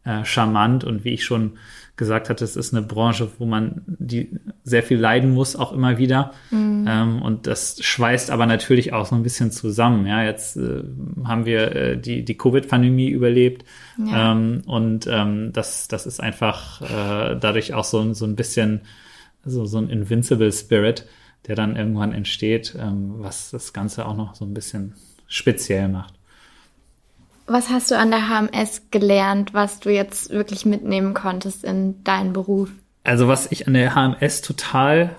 [0.04, 0.84] äh, charmant.
[0.84, 1.58] Und wie ich schon
[2.02, 4.32] gesagt hatte, es ist eine Branche, wo man die
[4.64, 6.32] sehr viel leiden muss, auch immer wieder.
[6.50, 6.88] Mhm.
[6.90, 10.08] Ähm, und das schweißt aber natürlich auch so ein bisschen zusammen.
[10.08, 10.82] Ja, jetzt äh,
[11.24, 13.66] haben wir äh, die, die Covid-Pandemie überlebt.
[14.04, 14.32] Ja.
[14.32, 18.82] Ähm, und ähm, das, das ist einfach äh, dadurch auch so, so ein bisschen
[19.46, 21.06] so, so ein Invincible Spirit,
[21.46, 24.96] der dann irgendwann entsteht, ähm, was das Ganze auch noch so ein bisschen
[25.28, 26.16] speziell macht.
[27.52, 32.32] Was hast du an der HMS gelernt, was du jetzt wirklich mitnehmen konntest in deinen
[32.32, 32.70] Beruf?
[33.04, 35.18] Also was ich an der HMS total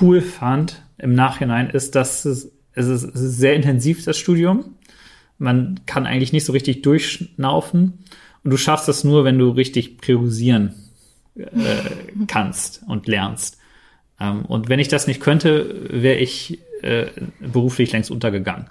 [0.00, 4.76] cool fand im Nachhinein ist, dass es, es, ist, es ist sehr intensiv, das Studium.
[5.36, 8.04] Man kann eigentlich nicht so richtig durchschnaufen.
[8.44, 10.76] Und du schaffst das nur, wenn du richtig priorisieren
[11.34, 11.46] äh,
[12.28, 13.58] kannst und lernst.
[14.20, 17.06] Ähm, und wenn ich das nicht könnte, wäre ich äh,
[17.40, 18.66] beruflich längst untergegangen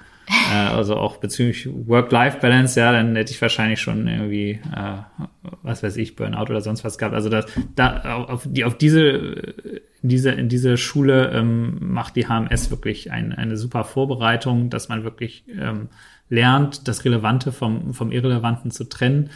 [0.71, 5.21] also auch bezüglich Work-Life-Balance, ja, dann hätte ich wahrscheinlich schon irgendwie, äh,
[5.61, 7.13] was weiß ich, Burnout oder sonst was gehabt.
[7.13, 7.45] Also das,
[7.75, 9.55] da auf, die, auf diese,
[10.01, 15.03] diese, in diese Schule ähm, macht die HMS wirklich ein, eine super Vorbereitung, dass man
[15.03, 15.89] wirklich ähm,
[16.29, 19.29] lernt, das Relevante vom, vom Irrelevanten zu trennen,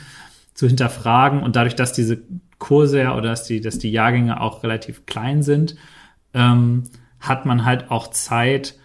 [0.53, 2.21] zu hinterfragen und dadurch, dass diese
[2.57, 5.75] Kurse ja oder dass die, dass die Jahrgänge auch relativ klein sind,
[6.33, 6.83] ähm,
[7.19, 8.78] hat man halt auch Zeit,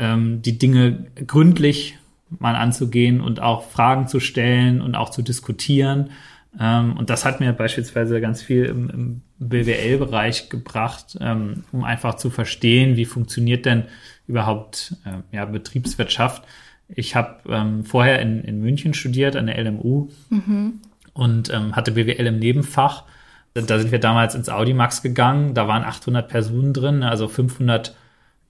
[0.00, 1.98] ähm, die Dinge gründlich
[2.38, 6.10] mal anzugehen und auch Fragen zu stellen und auch zu diskutieren.
[6.58, 12.14] Ähm, und das hat mir beispielsweise ganz viel im, im BWL-Bereich gebracht, ähm, um einfach
[12.14, 13.84] zu verstehen, wie funktioniert denn
[14.26, 16.42] überhaupt äh, ja, Betriebswirtschaft.
[16.88, 20.80] Ich habe ähm, vorher in, in München studiert an der LMU mhm.
[21.12, 23.04] und ähm, hatte BWL im Nebenfach.
[23.54, 25.54] Da sind wir damals ins Audimax gegangen.
[25.54, 27.96] Da waren 800 Personen drin, also 500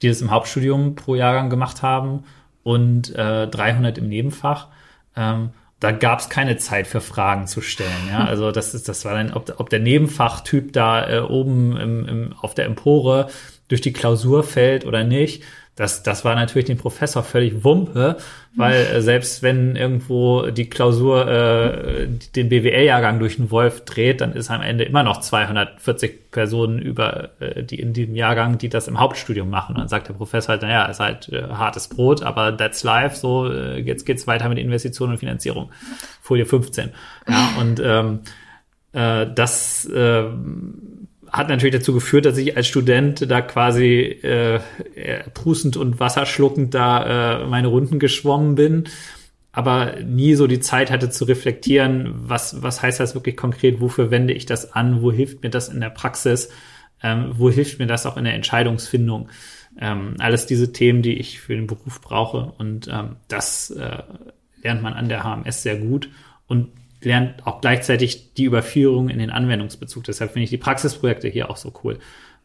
[0.02, 2.24] die das im Hauptstudium pro Jahrgang gemacht haben
[2.62, 4.68] und äh, 300 im Nebenfach.
[5.16, 8.08] Ähm, da gab es keine Zeit für Fragen zu stellen.
[8.10, 8.24] Ja?
[8.24, 12.32] Also das ist, das war dann, ob, ob der Nebenfachtyp da äh, oben im, im,
[12.40, 13.28] auf der Empore
[13.68, 15.42] durch die Klausur fällt oder nicht
[15.76, 18.18] das, das war natürlich dem Professor völlig Wumpe,
[18.54, 22.06] weil äh, selbst wenn irgendwo die Klausur äh,
[22.36, 27.30] den BWL-Jahrgang durch den Wolf dreht, dann ist am Ende immer noch 240 Personen über
[27.40, 29.76] äh, die in diesem Jahrgang, die das im Hauptstudium machen.
[29.76, 33.16] Und dann sagt der Professor halt, naja, ist halt äh, hartes Brot, aber that's life,
[33.16, 35.70] so äh, jetzt geht's weiter mit Investitionen und Finanzierung.
[36.20, 36.90] Folie 15.
[37.26, 38.20] Ja, und ähm,
[38.92, 40.24] äh, das äh,
[41.32, 44.60] hat natürlich dazu geführt, dass ich als Student da quasi äh,
[45.34, 48.84] prustend und wasserschluckend da äh, meine Runden geschwommen bin,
[49.52, 54.10] aber nie so die Zeit hatte zu reflektieren, was, was heißt das wirklich konkret, wofür
[54.10, 56.50] wende ich das an, wo hilft mir das in der Praxis,
[57.02, 59.28] ähm, wo hilft mir das auch in der Entscheidungsfindung.
[59.80, 62.52] Ähm, alles diese Themen, die ich für den Beruf brauche.
[62.58, 64.02] Und ähm, das äh,
[64.62, 66.10] lernt man an der HMS sehr gut.
[66.46, 66.68] Und
[67.02, 70.04] lernt auch gleichzeitig die Überführung in den Anwendungsbezug.
[70.04, 71.98] Deshalb finde ich die Praxisprojekte hier auch so cool,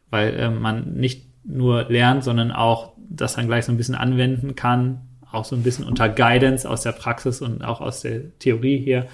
[0.10, 4.56] weil äh, man nicht nur lernt, sondern auch das dann gleich so ein bisschen anwenden
[4.56, 5.02] kann,
[5.32, 9.08] auch so ein bisschen unter Guidance aus der Praxis und auch aus der Theorie hier.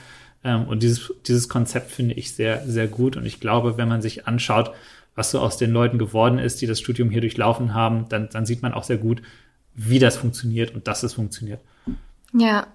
[0.43, 3.17] Ähm, und dieses, dieses Konzept finde ich sehr, sehr gut.
[3.17, 4.71] Und ich glaube, wenn man sich anschaut,
[5.15, 8.45] was so aus den Leuten geworden ist, die das Studium hier durchlaufen haben, dann, dann
[8.45, 9.21] sieht man auch sehr gut,
[9.73, 11.59] wie das funktioniert und dass es funktioniert.
[12.33, 12.67] Ja.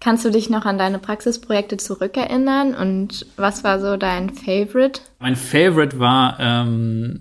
[0.00, 5.00] Kannst du dich noch an deine Praxisprojekte zurückerinnern und was war so dein Favorite?
[5.18, 7.20] Mein Favorite war ähm,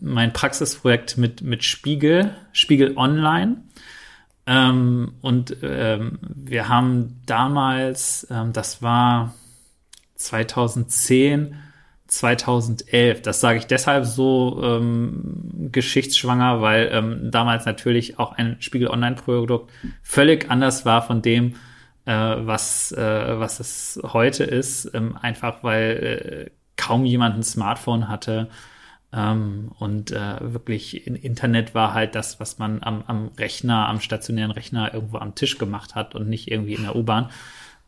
[0.00, 3.62] mein Praxisprojekt mit, mit Spiegel, Spiegel Online.
[4.46, 9.34] Ähm, und ähm, wir haben damals, ähm, das war
[10.16, 11.56] 2010,
[12.08, 13.22] 2011.
[13.22, 19.70] Das sage ich deshalb so ähm, geschichtsschwanger, weil ähm, damals natürlich auch ein Spiegel Online-Produkt
[20.02, 21.54] völlig anders war von dem,
[22.04, 24.90] äh, was, äh, was es heute ist.
[24.94, 28.48] Ähm, einfach weil äh, kaum jemand ein Smartphone hatte
[29.12, 34.00] ähm, und äh, wirklich in Internet war halt das, was man am, am Rechner, am
[34.00, 37.28] stationären Rechner irgendwo am Tisch gemacht hat und nicht irgendwie in der U-Bahn.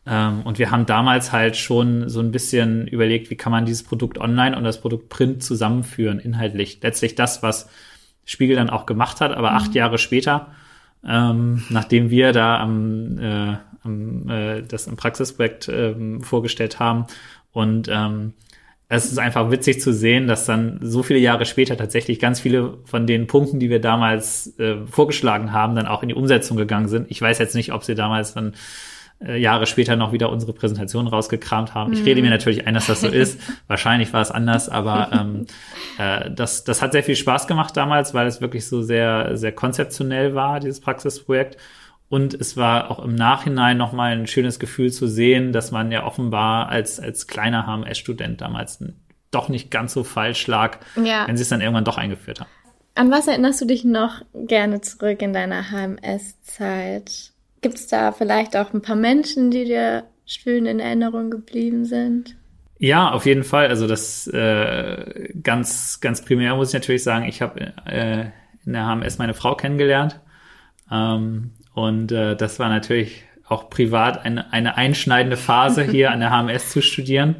[0.05, 3.81] Ähm, und wir haben damals halt schon so ein bisschen überlegt, wie kann man dieses
[3.81, 6.79] Produkt online und das Produkt Print zusammenführen, inhaltlich.
[6.83, 7.69] Letztlich das, was
[8.23, 9.57] Spiegel dann auch gemacht hat, aber mhm.
[9.57, 10.51] acht Jahre später,
[11.03, 17.05] ähm, nachdem wir da am, äh, am äh, das im Praxisprojekt ähm, vorgestellt haben
[17.51, 18.33] und ähm,
[18.87, 22.77] es ist einfach witzig zu sehen, dass dann so viele Jahre später tatsächlich ganz viele
[22.85, 26.87] von den Punkten, die wir damals äh, vorgeschlagen haben, dann auch in die Umsetzung gegangen
[26.87, 27.09] sind.
[27.09, 28.53] Ich weiß jetzt nicht, ob sie damals dann
[29.19, 31.93] äh, Jahre später noch wieder unsere Präsentation rausgekramt haben.
[31.93, 32.33] Ich rede mir mhm.
[32.33, 33.39] natürlich ein, dass das so ist.
[33.67, 35.45] Wahrscheinlich war es anders, aber ähm,
[35.97, 39.51] äh, das, das hat sehr viel Spaß gemacht damals, weil es wirklich so sehr, sehr
[39.51, 41.57] konzeptionell war, dieses Praxisprojekt.
[42.07, 46.05] Und es war auch im Nachhinein nochmal ein schönes Gefühl zu sehen, dass man ja
[46.05, 48.83] offenbar als, als kleiner HMS-Student damals
[49.31, 51.27] doch nicht ganz so falsch lag, ja.
[51.27, 52.49] wenn sie es dann irgendwann doch eingeführt haben.
[52.93, 57.33] An was erinnerst du dich noch gerne zurück in deiner HMS-Zeit?
[57.61, 62.37] Gibt es da vielleicht auch ein paar Menschen, die dir schön in Erinnerung geblieben sind?
[62.77, 63.67] Ja, auf jeden Fall.
[63.67, 68.25] Also das äh, ganz, ganz primär muss ich natürlich sagen, ich habe äh,
[68.65, 70.19] in der HMS meine Frau kennengelernt.
[70.91, 76.31] Ähm, und äh, das war natürlich auch privat eine, eine einschneidende Phase, hier an der
[76.31, 77.35] HMS zu studieren.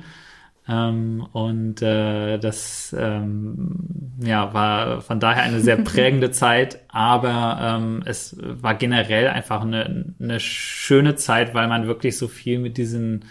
[0.67, 8.03] Ähm, und äh, das ähm, ja, war von daher eine sehr prägende Zeit, aber ähm,
[8.05, 13.25] es war generell einfach eine, eine schöne Zeit, weil man wirklich so viel mit diesen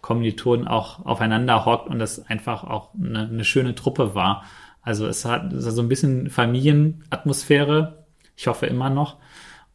[0.00, 4.44] Kommilitonen auch aufeinander hockt und das einfach auch eine, eine schöne Truppe war.
[4.80, 9.16] Also es hat, es hat so ein bisschen Familienatmosphäre, ich hoffe immer noch.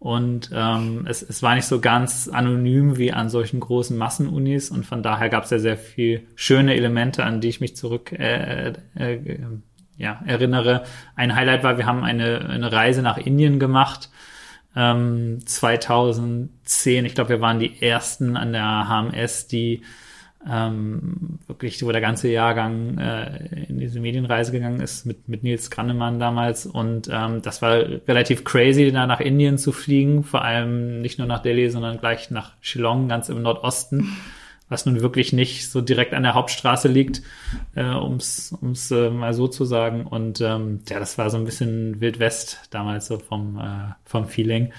[0.02, 4.84] Und ähm, es, es war nicht so ganz anonym wie an solchen großen Massenunis und
[4.84, 8.74] von daher gab es ja sehr viel schöne Elemente, an die ich mich zurück äh,
[8.96, 9.38] äh,
[9.98, 10.86] ja, erinnere.
[11.16, 14.10] Ein Highlight war, wir haben eine, eine Reise nach Indien gemacht.
[14.76, 19.84] Ähm, 2010, ich glaube, wir waren die ersten an der HMS, die
[20.50, 25.70] ähm, wirklich, wo der ganze Jahrgang äh, in diese Medienreise gegangen ist mit, mit Nils
[25.70, 26.66] Grannemann damals.
[26.66, 27.76] Und ähm, das war
[28.08, 32.32] relativ crazy, da nach Indien zu fliegen, vor allem nicht nur nach Delhi, sondern gleich
[32.32, 34.18] nach Shillong, ganz im Nordosten,
[34.70, 37.22] was nun wirklich nicht so direkt an der Hauptstraße liegt,
[37.76, 40.08] äh, ums ums äh, mal so zu sagen.
[40.08, 44.26] Und ähm, ja, das war so ein bisschen Wild West damals so vom, äh, vom
[44.26, 44.72] Feeling.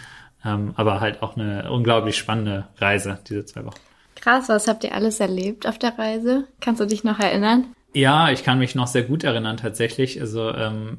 [0.44, 3.91] Ähm, aber halt auch eine unglaublich spannende Reise, diese zwei Wochen.
[4.22, 6.46] Krass, was habt ihr alles erlebt auf der Reise?
[6.60, 7.74] Kannst du dich noch erinnern?
[7.92, 10.20] Ja, ich kann mich noch sehr gut erinnern tatsächlich.
[10.20, 10.98] Also ähm,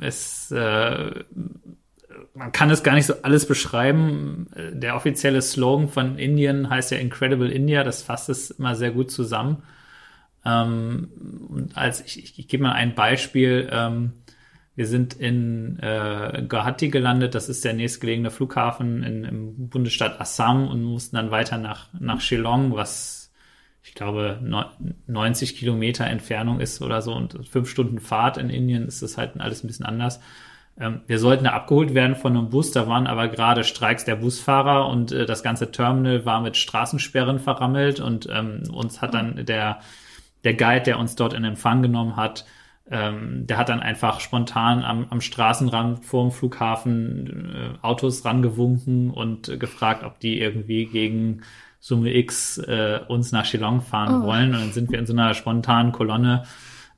[0.00, 1.10] es äh,
[2.34, 4.46] man kann es gar nicht so alles beschreiben.
[4.56, 7.84] Der offizielle Slogan von Indien heißt ja Incredible India.
[7.84, 9.64] Das fasst es immer sehr gut zusammen.
[10.46, 11.10] Ähm,
[11.50, 13.68] und als ich, ich, ich gebe mal ein Beispiel.
[13.70, 14.12] Ähm,
[14.82, 20.66] wir sind in äh, Guwahati gelandet, das ist der nächstgelegene Flughafen in, im Bundesstaat Assam
[20.66, 23.32] und mussten dann weiter nach, nach Shillong, was
[23.84, 24.40] ich glaube
[25.06, 27.14] 90 Kilometer Entfernung ist oder so.
[27.14, 30.18] Und fünf Stunden Fahrt in Indien ist das halt alles ein bisschen anders.
[30.76, 34.16] Ähm, wir sollten da abgeholt werden von einem Bus, da waren aber gerade Streiks der
[34.16, 38.00] Busfahrer und äh, das ganze Terminal war mit Straßensperren verrammelt.
[38.00, 39.78] Und ähm, uns hat dann der,
[40.42, 42.44] der Guide, der uns dort in Empfang genommen hat,
[42.90, 49.10] ähm, der hat dann einfach spontan am, am Straßenrand vor dem Flughafen äh, Autos rangewunken
[49.10, 51.42] und äh, gefragt, ob die irgendwie gegen
[51.78, 54.26] Summe X äh, uns nach Shillong fahren oh.
[54.26, 54.54] wollen.
[54.54, 56.44] Und dann sind wir in so einer spontanen Kolonne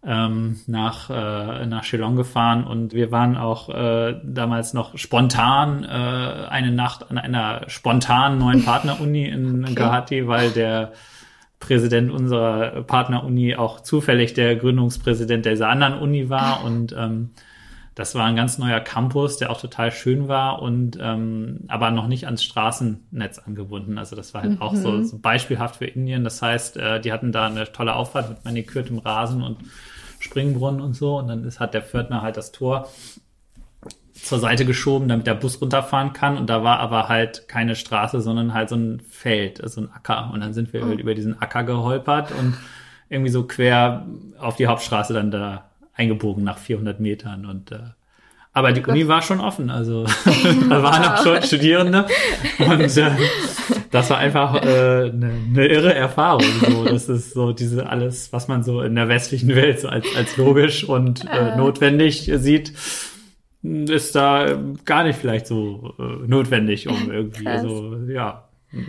[0.06, 5.86] ähm, nach, äh, nach Shillong gefahren und wir waren auch äh, damals noch spontan äh,
[5.86, 9.74] eine Nacht an einer spontanen neuen Partneruni in okay.
[9.74, 10.92] Guwahati, weil der
[11.64, 17.30] Präsident unserer Partneruni auch zufällig der Gründungspräsident dieser anderen Uni war und ähm,
[17.94, 22.08] das war ein ganz neuer Campus, der auch total schön war und ähm, aber noch
[22.08, 23.98] nicht ans Straßennetz angebunden.
[23.98, 24.62] Also das war halt mhm.
[24.62, 25.04] auch so, mhm.
[25.04, 26.24] so, beispielhaft für Indien.
[26.24, 29.58] Das heißt, äh, die hatten da eine tolle Auffahrt mit manikürtem Rasen und
[30.18, 31.18] Springbrunnen und so.
[31.18, 32.88] Und dann ist, hat der Pförtner halt das Tor
[34.14, 36.38] zur Seite geschoben, damit der Bus runterfahren kann.
[36.38, 40.30] Und da war aber halt keine Straße, sondern halt so ein Feld, also ein Acker.
[40.32, 40.92] Und dann sind wir mhm.
[40.92, 42.56] über diesen Acker geholpert und
[43.08, 44.06] irgendwie so quer
[44.38, 47.78] auf die Hauptstraße dann da eingebogen nach 400 Metern und äh,
[48.56, 50.04] aber die Uni war schon offen, also
[50.68, 52.06] da waren auch schon Studierende
[52.58, 53.10] und äh,
[53.90, 56.44] das war einfach äh, eine, eine irre Erfahrung.
[56.68, 60.06] So, das ist so diese alles, was man so in der westlichen Welt so als,
[60.16, 61.56] als logisch und äh, äh.
[61.56, 62.72] notwendig sieht,
[63.64, 67.62] ist da gar nicht vielleicht so äh, notwendig, um irgendwie Krass.
[67.62, 68.44] so ja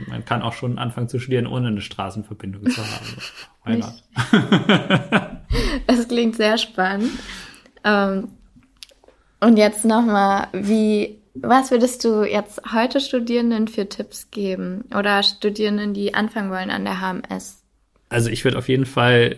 [0.07, 2.82] man kann auch schon anfangen zu studieren, ohne eine Straßenverbindung zu
[3.65, 3.84] haben.
[5.88, 7.11] das klingt sehr spannend.
[7.84, 8.30] Ähm,
[9.39, 15.93] und jetzt nochmal, wie, was würdest du jetzt heute Studierenden für Tipps geben oder Studierenden,
[15.93, 17.61] die anfangen wollen an der HMS?
[18.09, 19.38] Also ich würde auf jeden Fall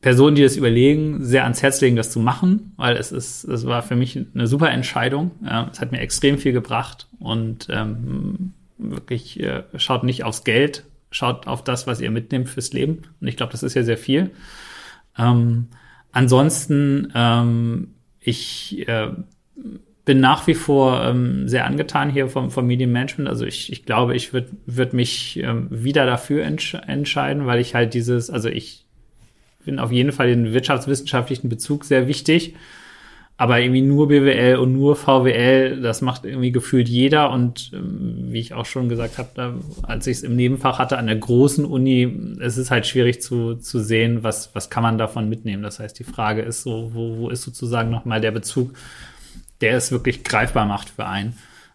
[0.00, 3.66] Personen, die das überlegen, sehr ans Herz legen, das zu machen, weil es ist, es
[3.66, 5.32] war für mich eine super Entscheidung.
[5.44, 10.84] Ja, es hat mir extrem viel gebracht und ähm, wirklich äh, schaut nicht aufs Geld,
[11.10, 13.02] schaut auf das, was ihr mitnehmt fürs Leben.
[13.20, 14.30] Und ich glaube, das ist ja sehr viel.
[15.18, 15.68] Ähm,
[16.12, 19.08] ansonsten, ähm, ich äh,
[20.04, 23.28] bin nach wie vor ähm, sehr angetan hier vom, vom Medienmanagement.
[23.28, 27.74] Also ich, ich glaube, ich würde würd mich ähm, wieder dafür entsch entscheiden, weil ich
[27.74, 28.85] halt dieses, also ich
[29.66, 32.54] bin auf jeden Fall den wirtschaftswissenschaftlichen Bezug sehr wichtig.
[33.38, 37.30] Aber irgendwie nur BWL und nur VWL, das macht irgendwie gefühlt jeder.
[37.30, 41.06] Und ähm, wie ich auch schon gesagt habe, als ich es im Nebenfach hatte an
[41.06, 45.28] der großen Uni, es ist halt schwierig zu, zu sehen, was, was kann man davon
[45.28, 45.62] mitnehmen.
[45.62, 48.72] Das heißt, die Frage ist so, wo, wo ist sozusagen nochmal der Bezug,
[49.60, 51.34] der es wirklich greifbar macht für einen.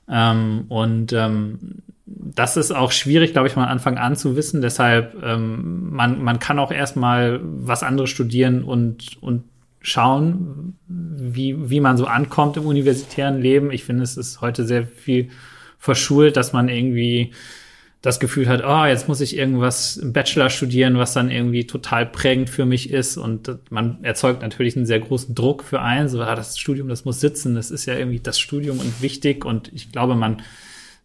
[0.09, 1.83] Ähm, und ähm,
[2.17, 4.61] das ist auch schwierig, glaube ich, von Anfang an zu wissen.
[4.61, 9.43] Deshalb, ähm, man, man kann auch erstmal was anderes studieren und, und
[9.81, 13.71] schauen, wie, wie man so ankommt im universitären Leben.
[13.71, 15.29] Ich finde, es ist heute sehr viel
[15.79, 17.31] verschult, dass man irgendwie
[18.01, 22.07] das Gefühl hat, oh, jetzt muss ich irgendwas im Bachelor studieren, was dann irgendwie total
[22.07, 23.17] prägend für mich ist.
[23.17, 26.09] Und man erzeugt natürlich einen sehr großen Druck für einen.
[26.09, 27.53] So, ah, das Studium, das muss sitzen.
[27.53, 29.45] Das ist ja irgendwie das Studium und wichtig.
[29.45, 30.41] Und ich glaube, man,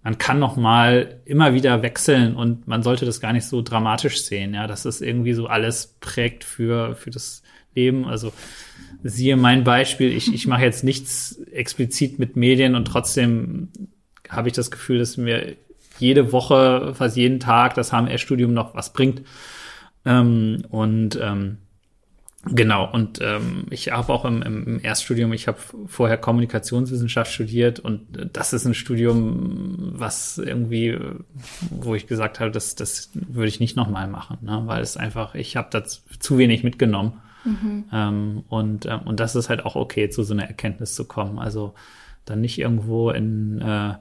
[0.07, 4.22] man kann noch mal immer wieder wechseln und man sollte das gar nicht so dramatisch
[4.22, 7.42] sehen, ja, dass das irgendwie so alles prägt für, für das
[7.74, 8.04] Leben.
[8.04, 8.32] Also
[9.02, 13.70] siehe mein Beispiel, ich, ich mache jetzt nichts explizit mit Medien und trotzdem
[14.28, 15.57] habe ich das Gefühl, dass mir
[15.98, 19.22] jede Woche, fast jeden Tag das HMS-Studium noch was bringt.
[20.04, 21.59] Ähm, und ähm,
[22.47, 28.03] genau, und ähm, ich habe auch im, im Erststudium, ich habe vorher Kommunikationswissenschaft studiert und
[28.32, 30.99] das ist ein Studium, was irgendwie,
[31.70, 34.62] wo ich gesagt habe, das, das würde ich nicht nochmal machen, ne?
[34.66, 37.20] weil es einfach, ich habe da zu wenig mitgenommen.
[37.44, 37.84] Mhm.
[37.92, 41.38] Ähm, und, äh, und das ist halt auch okay, zu so einer Erkenntnis zu kommen.
[41.38, 41.74] Also
[42.24, 43.94] dann nicht irgendwo in, äh,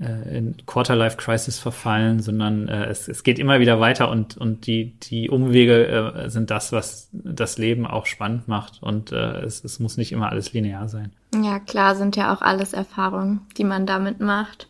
[0.00, 4.98] äh in Quarter-Life-Crisis verfallen, sondern äh, es, es geht immer wieder weiter und, und die,
[5.00, 8.82] die Umwege äh, sind das, was das Leben auch spannend macht.
[8.82, 11.12] Und äh, es, es muss nicht immer alles linear sein.
[11.34, 14.68] Ja, klar, sind ja auch alles Erfahrungen, die man damit macht.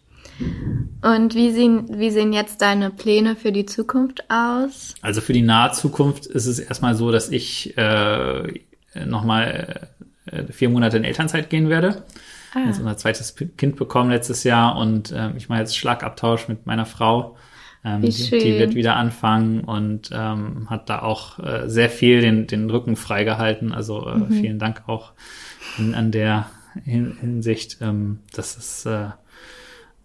[1.02, 4.94] Und wie sehen, wie sehen jetzt deine Pläne für die Zukunft aus?
[5.02, 8.60] Also für die nahe Zukunft ist es erstmal so, dass ich äh,
[9.04, 9.88] nochmal
[10.26, 12.02] äh, vier Monate in Elternzeit gehen werde.
[12.54, 12.60] Ah.
[12.66, 16.86] Jetzt unser zweites Kind bekommen letztes Jahr und äh, ich mache jetzt Schlagabtausch mit meiner
[16.86, 17.36] Frau.
[17.84, 22.46] Ähm, die, die, wird wieder anfangen und ähm, hat da auch äh, sehr viel den,
[22.46, 23.72] den Rücken freigehalten.
[23.72, 24.30] Also äh, mhm.
[24.30, 25.12] vielen Dank auch
[25.78, 26.46] in, an der
[26.84, 27.78] Hinsicht.
[27.80, 29.08] Ähm, das ist äh,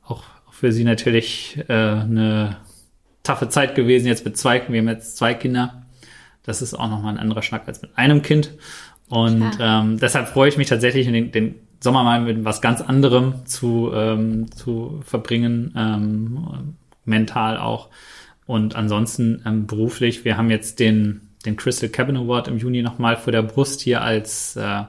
[0.06, 2.58] auch für sie natürlich äh, eine
[3.24, 5.84] taffe Zeit gewesen, jetzt mit zwei, wir haben jetzt zwei Kinder.
[6.44, 8.52] Das ist auch nochmal ein anderer Schnack als mit einem Kind.
[9.10, 13.46] Und ähm, deshalb freue ich mich tatsächlich, den, den Sommer mal mit was ganz anderem
[13.46, 17.90] zu, ähm, zu verbringen, ähm, mental auch.
[18.46, 23.18] Und ansonsten ähm, beruflich, wir haben jetzt den, den Crystal Cabin Award im Juni nochmal
[23.18, 24.84] vor der Brust hier als äh,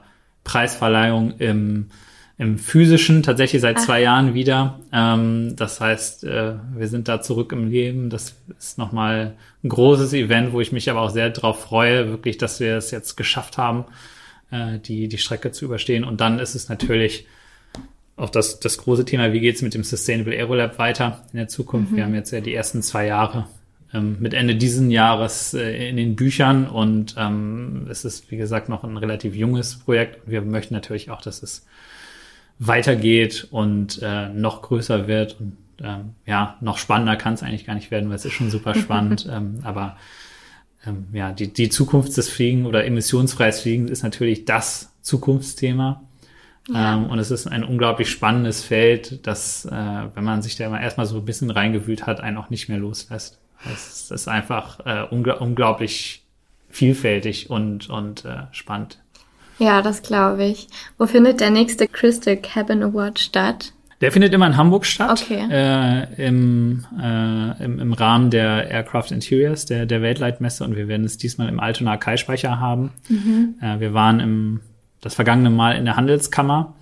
[0.45, 1.87] Preisverleihung im
[2.37, 3.85] im physischen tatsächlich seit Ach.
[3.85, 4.79] zwei Jahren wieder.
[4.91, 8.09] Ähm, das heißt, äh, wir sind da zurück im Leben.
[8.09, 12.37] Das ist nochmal ein großes Event, wo ich mich aber auch sehr darauf freue, wirklich,
[12.37, 13.85] dass wir es jetzt geschafft haben,
[14.51, 16.03] äh, die, die Strecke zu überstehen.
[16.03, 17.25] Und dann ist es natürlich
[18.17, 21.91] auch das, das große Thema, wie geht's mit dem Sustainable Aerolab weiter in der Zukunft?
[21.91, 21.95] Mhm.
[21.97, 23.47] Wir haben jetzt ja die ersten zwei Jahre
[23.93, 28.69] ähm, mit Ende diesen Jahres äh, in den Büchern und ähm, es ist, wie gesagt,
[28.69, 30.19] noch ein relativ junges Projekt.
[30.25, 31.65] Wir möchten natürlich auch, dass es
[32.57, 37.75] weitergeht und äh, noch größer wird und ähm, ja, noch spannender kann es eigentlich gar
[37.75, 39.27] nicht werden, weil es ist schon super spannend.
[39.29, 39.97] ähm, aber
[40.85, 46.03] ähm, ja, die, die Zukunft des Fliegen oder emissionsfreies Fliegen ist natürlich das Zukunftsthema.
[46.67, 46.95] Ja.
[46.95, 50.81] Ähm, und es ist ein unglaublich spannendes Feld, das, äh, wenn man sich da mal
[50.81, 53.39] erstmal so ein bisschen reingewühlt hat, einen auch nicht mehr loslässt.
[53.71, 56.23] Es ist einfach äh, ungl unglaublich
[56.69, 58.99] vielfältig und, und äh, spannend.
[59.59, 60.67] Ja, das glaube ich.
[60.97, 63.73] Wo findet der nächste Crystal Cabin Award statt?
[64.01, 65.23] Der findet immer in Hamburg statt.
[65.23, 65.47] Okay.
[65.49, 70.63] Äh, im, äh, im, im Rahmen der Aircraft Interiors, der, der Weltleitmesse.
[70.63, 72.91] Und wir werden es diesmal im Altona Kai-Speicher haben.
[73.07, 73.55] Mhm.
[73.61, 74.59] Äh, wir waren im,
[75.01, 76.75] das vergangene Mal in der Handelskammer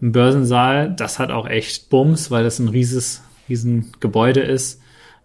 [0.00, 0.94] im Börsensaal.
[0.94, 4.80] Das hat auch echt Bums, weil das ein rieses, riesen Gebäude ist.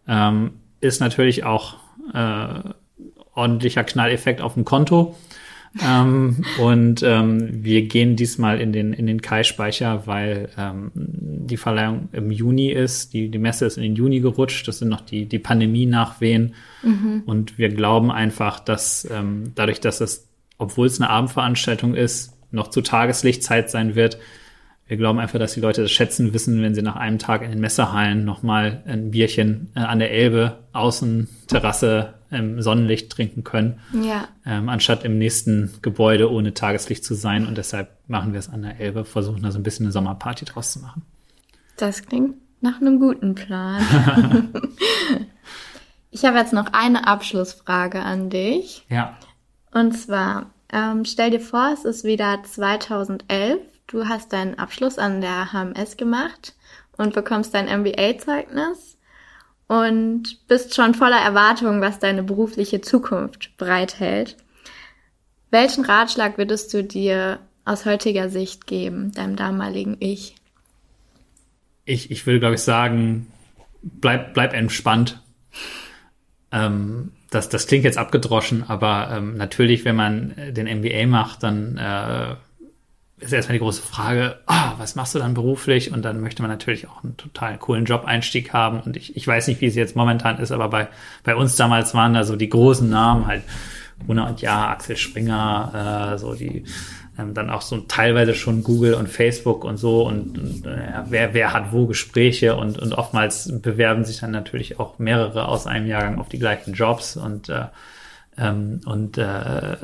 [0.08, 1.78] Ähm, ist natürlich auch
[2.14, 2.70] äh,
[3.34, 5.16] ordentlicher Knalleffekt auf dem Konto
[5.86, 12.10] ähm, und ähm, wir gehen diesmal in den, in den Kai-Speicher, weil ähm, die Verleihung
[12.12, 13.14] im Juni ist.
[13.14, 14.68] Die, die Messe ist in den Juni gerutscht.
[14.68, 16.56] Das sind noch die, die Pandemie-Nachwehen.
[16.84, 17.24] Mhm.
[17.26, 22.70] Und wir glauben einfach, dass ähm, dadurch, dass es, obwohl es eine Abendveranstaltung ist, noch
[22.70, 24.18] zu Tageslichtzeit sein wird,
[24.88, 27.52] wir glauben einfach, dass die Leute das schätzen wissen, wenn sie nach einem Tag in
[27.52, 33.80] den Messehallen nochmal ein Bierchen äh, an der Elbe, außen, Terrasse, im Sonnenlicht trinken können.
[33.94, 34.28] Ja.
[34.46, 37.48] Ähm, anstatt im nächsten Gebäude ohne Tageslicht zu sein.
[37.48, 40.46] Und deshalb machen wir es an der Elbe, versuchen da so ein bisschen eine Sommerparty
[40.46, 41.04] draus zu machen.
[41.78, 44.50] Das klingt nach einem guten Plan.
[46.12, 48.86] ich habe jetzt noch eine Abschlussfrage an dich.
[48.90, 49.18] Ja.
[49.72, 53.60] Und zwar, ähm, stell dir vor, es ist wieder 2011
[53.90, 56.54] Du hast deinen Abschluss an der HMS gemacht
[56.96, 58.99] und bekommst dein MBA-Zeugnis
[59.70, 64.36] und bist schon voller Erwartungen, was deine berufliche Zukunft bereithält.
[65.52, 70.36] Welchen Ratschlag würdest du dir aus heutiger Sicht geben, deinem damaligen Ich?
[71.86, 73.28] Ich, ich würde, glaube ich, sagen,
[73.84, 75.22] bleib, bleib entspannt.
[76.52, 81.78] Ähm, das, das klingt jetzt abgedroschen, aber ähm, natürlich, wenn man den MBA macht, dann
[81.78, 82.36] äh,
[83.20, 85.92] ist erstmal die große Frage, oh, was machst du dann beruflich?
[85.92, 88.80] Und dann möchte man natürlich auch einen total coolen Job-Einstieg haben.
[88.80, 90.88] Und ich, ich weiß nicht, wie es jetzt momentan ist, aber bei,
[91.24, 93.44] bei uns damals waren da so die großen Namen halt
[94.08, 96.64] Runa und Ja, Axel Springer, äh, so die
[97.20, 101.34] ähm, dann auch so teilweise schon Google und Facebook und so und, und äh, wer,
[101.34, 105.88] wer hat wo Gespräche und, und oftmals bewerben sich dann natürlich auch mehrere aus einem
[105.88, 107.66] Jahrgang auf die gleichen Jobs und äh,
[108.40, 109.76] ähm, und äh,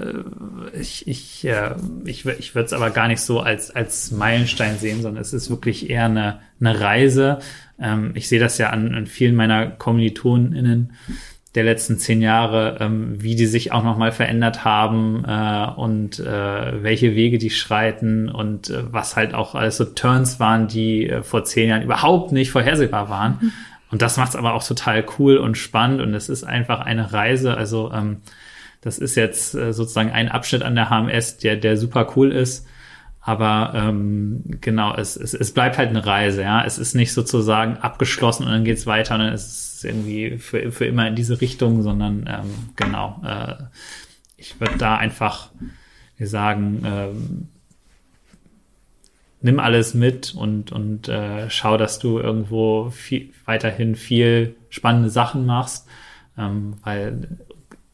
[0.79, 1.75] ich, ich, äh,
[2.05, 5.49] ich, ich würde es aber gar nicht so als, als Meilenstein sehen, sondern es ist
[5.49, 7.39] wirklich eher eine, eine Reise.
[7.79, 10.93] Ähm, ich sehe das ja an, an vielen meiner KommilitonInnen
[11.55, 16.83] der letzten zehn Jahre, ähm, wie die sich auch nochmal verändert haben äh, und äh,
[16.83, 21.23] welche Wege die schreiten und äh, was halt auch alles so Turns waren, die äh,
[21.23, 23.37] vor zehn Jahren überhaupt nicht vorhersehbar waren.
[23.41, 23.51] Mhm.
[23.95, 27.13] Und das macht es aber auch total cool und spannend und es ist einfach eine
[27.13, 27.55] Reise.
[27.55, 28.17] Also ähm,
[28.81, 32.67] das ist jetzt äh, sozusagen ein Abschnitt an der HMS, der, der super cool ist.
[33.21, 36.65] Aber ähm, genau, es, es, es bleibt halt eine Reise, ja.
[36.65, 40.73] Es ist nicht sozusagen abgeschlossen und dann geht's weiter und dann ist es irgendwie für,
[40.73, 43.53] für immer in diese Richtung, sondern ähm, genau, äh,
[44.35, 45.51] ich würde da einfach
[46.19, 47.47] sagen, ähm,
[49.45, 55.45] nimm alles mit und, und äh, schau, dass du irgendwo viel, weiterhin viel spannende Sachen
[55.45, 55.87] machst,
[56.35, 57.27] ähm, weil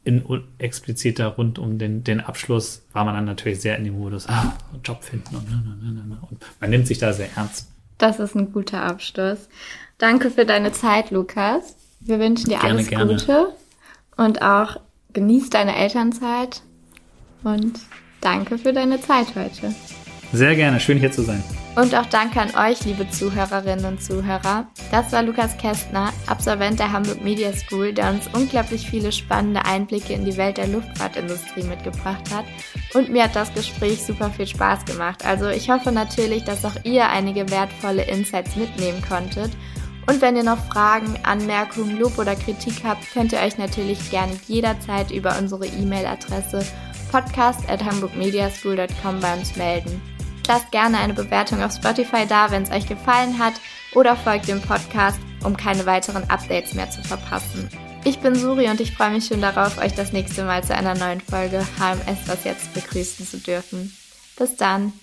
[0.05, 0.23] in
[0.59, 4.53] expliziter rund um den, den Abschluss war man dann natürlich sehr in dem Modus, ah,
[4.83, 7.67] Job finden und, ne, ne, ne, und man nimmt sich da sehr ernst.
[7.97, 9.49] Das ist ein guter Abschluss.
[9.97, 11.75] Danke für deine Zeit, Lukas.
[11.99, 13.13] Wir wünschen dir gerne, alles gerne.
[13.13, 13.49] Gute
[14.15, 14.77] und auch
[15.11, 16.61] genieß deine Elternzeit
[17.43, 17.77] und
[18.21, 19.75] danke für deine Zeit heute.
[20.33, 21.43] Sehr gerne, schön hier zu sein.
[21.75, 24.67] Und auch danke an euch, liebe Zuhörerinnen und Zuhörer.
[24.91, 30.13] Das war Lukas Kästner, Absolvent der Hamburg Media School, der uns unglaublich viele spannende Einblicke
[30.13, 32.45] in die Welt der Luftfahrtindustrie mitgebracht hat.
[32.93, 35.25] Und mir hat das Gespräch super viel Spaß gemacht.
[35.25, 39.51] Also ich hoffe natürlich, dass auch ihr einige wertvolle Insights mitnehmen konntet.
[40.07, 44.33] Und wenn ihr noch Fragen, Anmerkungen, Lob oder Kritik habt, könnt ihr euch natürlich gerne
[44.47, 46.65] jederzeit über unsere E-Mail-Adresse
[47.11, 50.01] podcast at hamburgmediaschool.com bei uns melden.
[50.47, 53.53] Lasst gerne eine Bewertung auf Spotify da, wenn es euch gefallen hat,
[53.93, 57.69] oder folgt dem Podcast, um keine weiteren Updates mehr zu verpassen.
[58.03, 60.95] Ich bin Suri und ich freue mich schon darauf, euch das nächste Mal zu einer
[60.95, 63.95] neuen Folge HMS Was jetzt begrüßen zu dürfen.
[64.37, 64.93] Bis dann!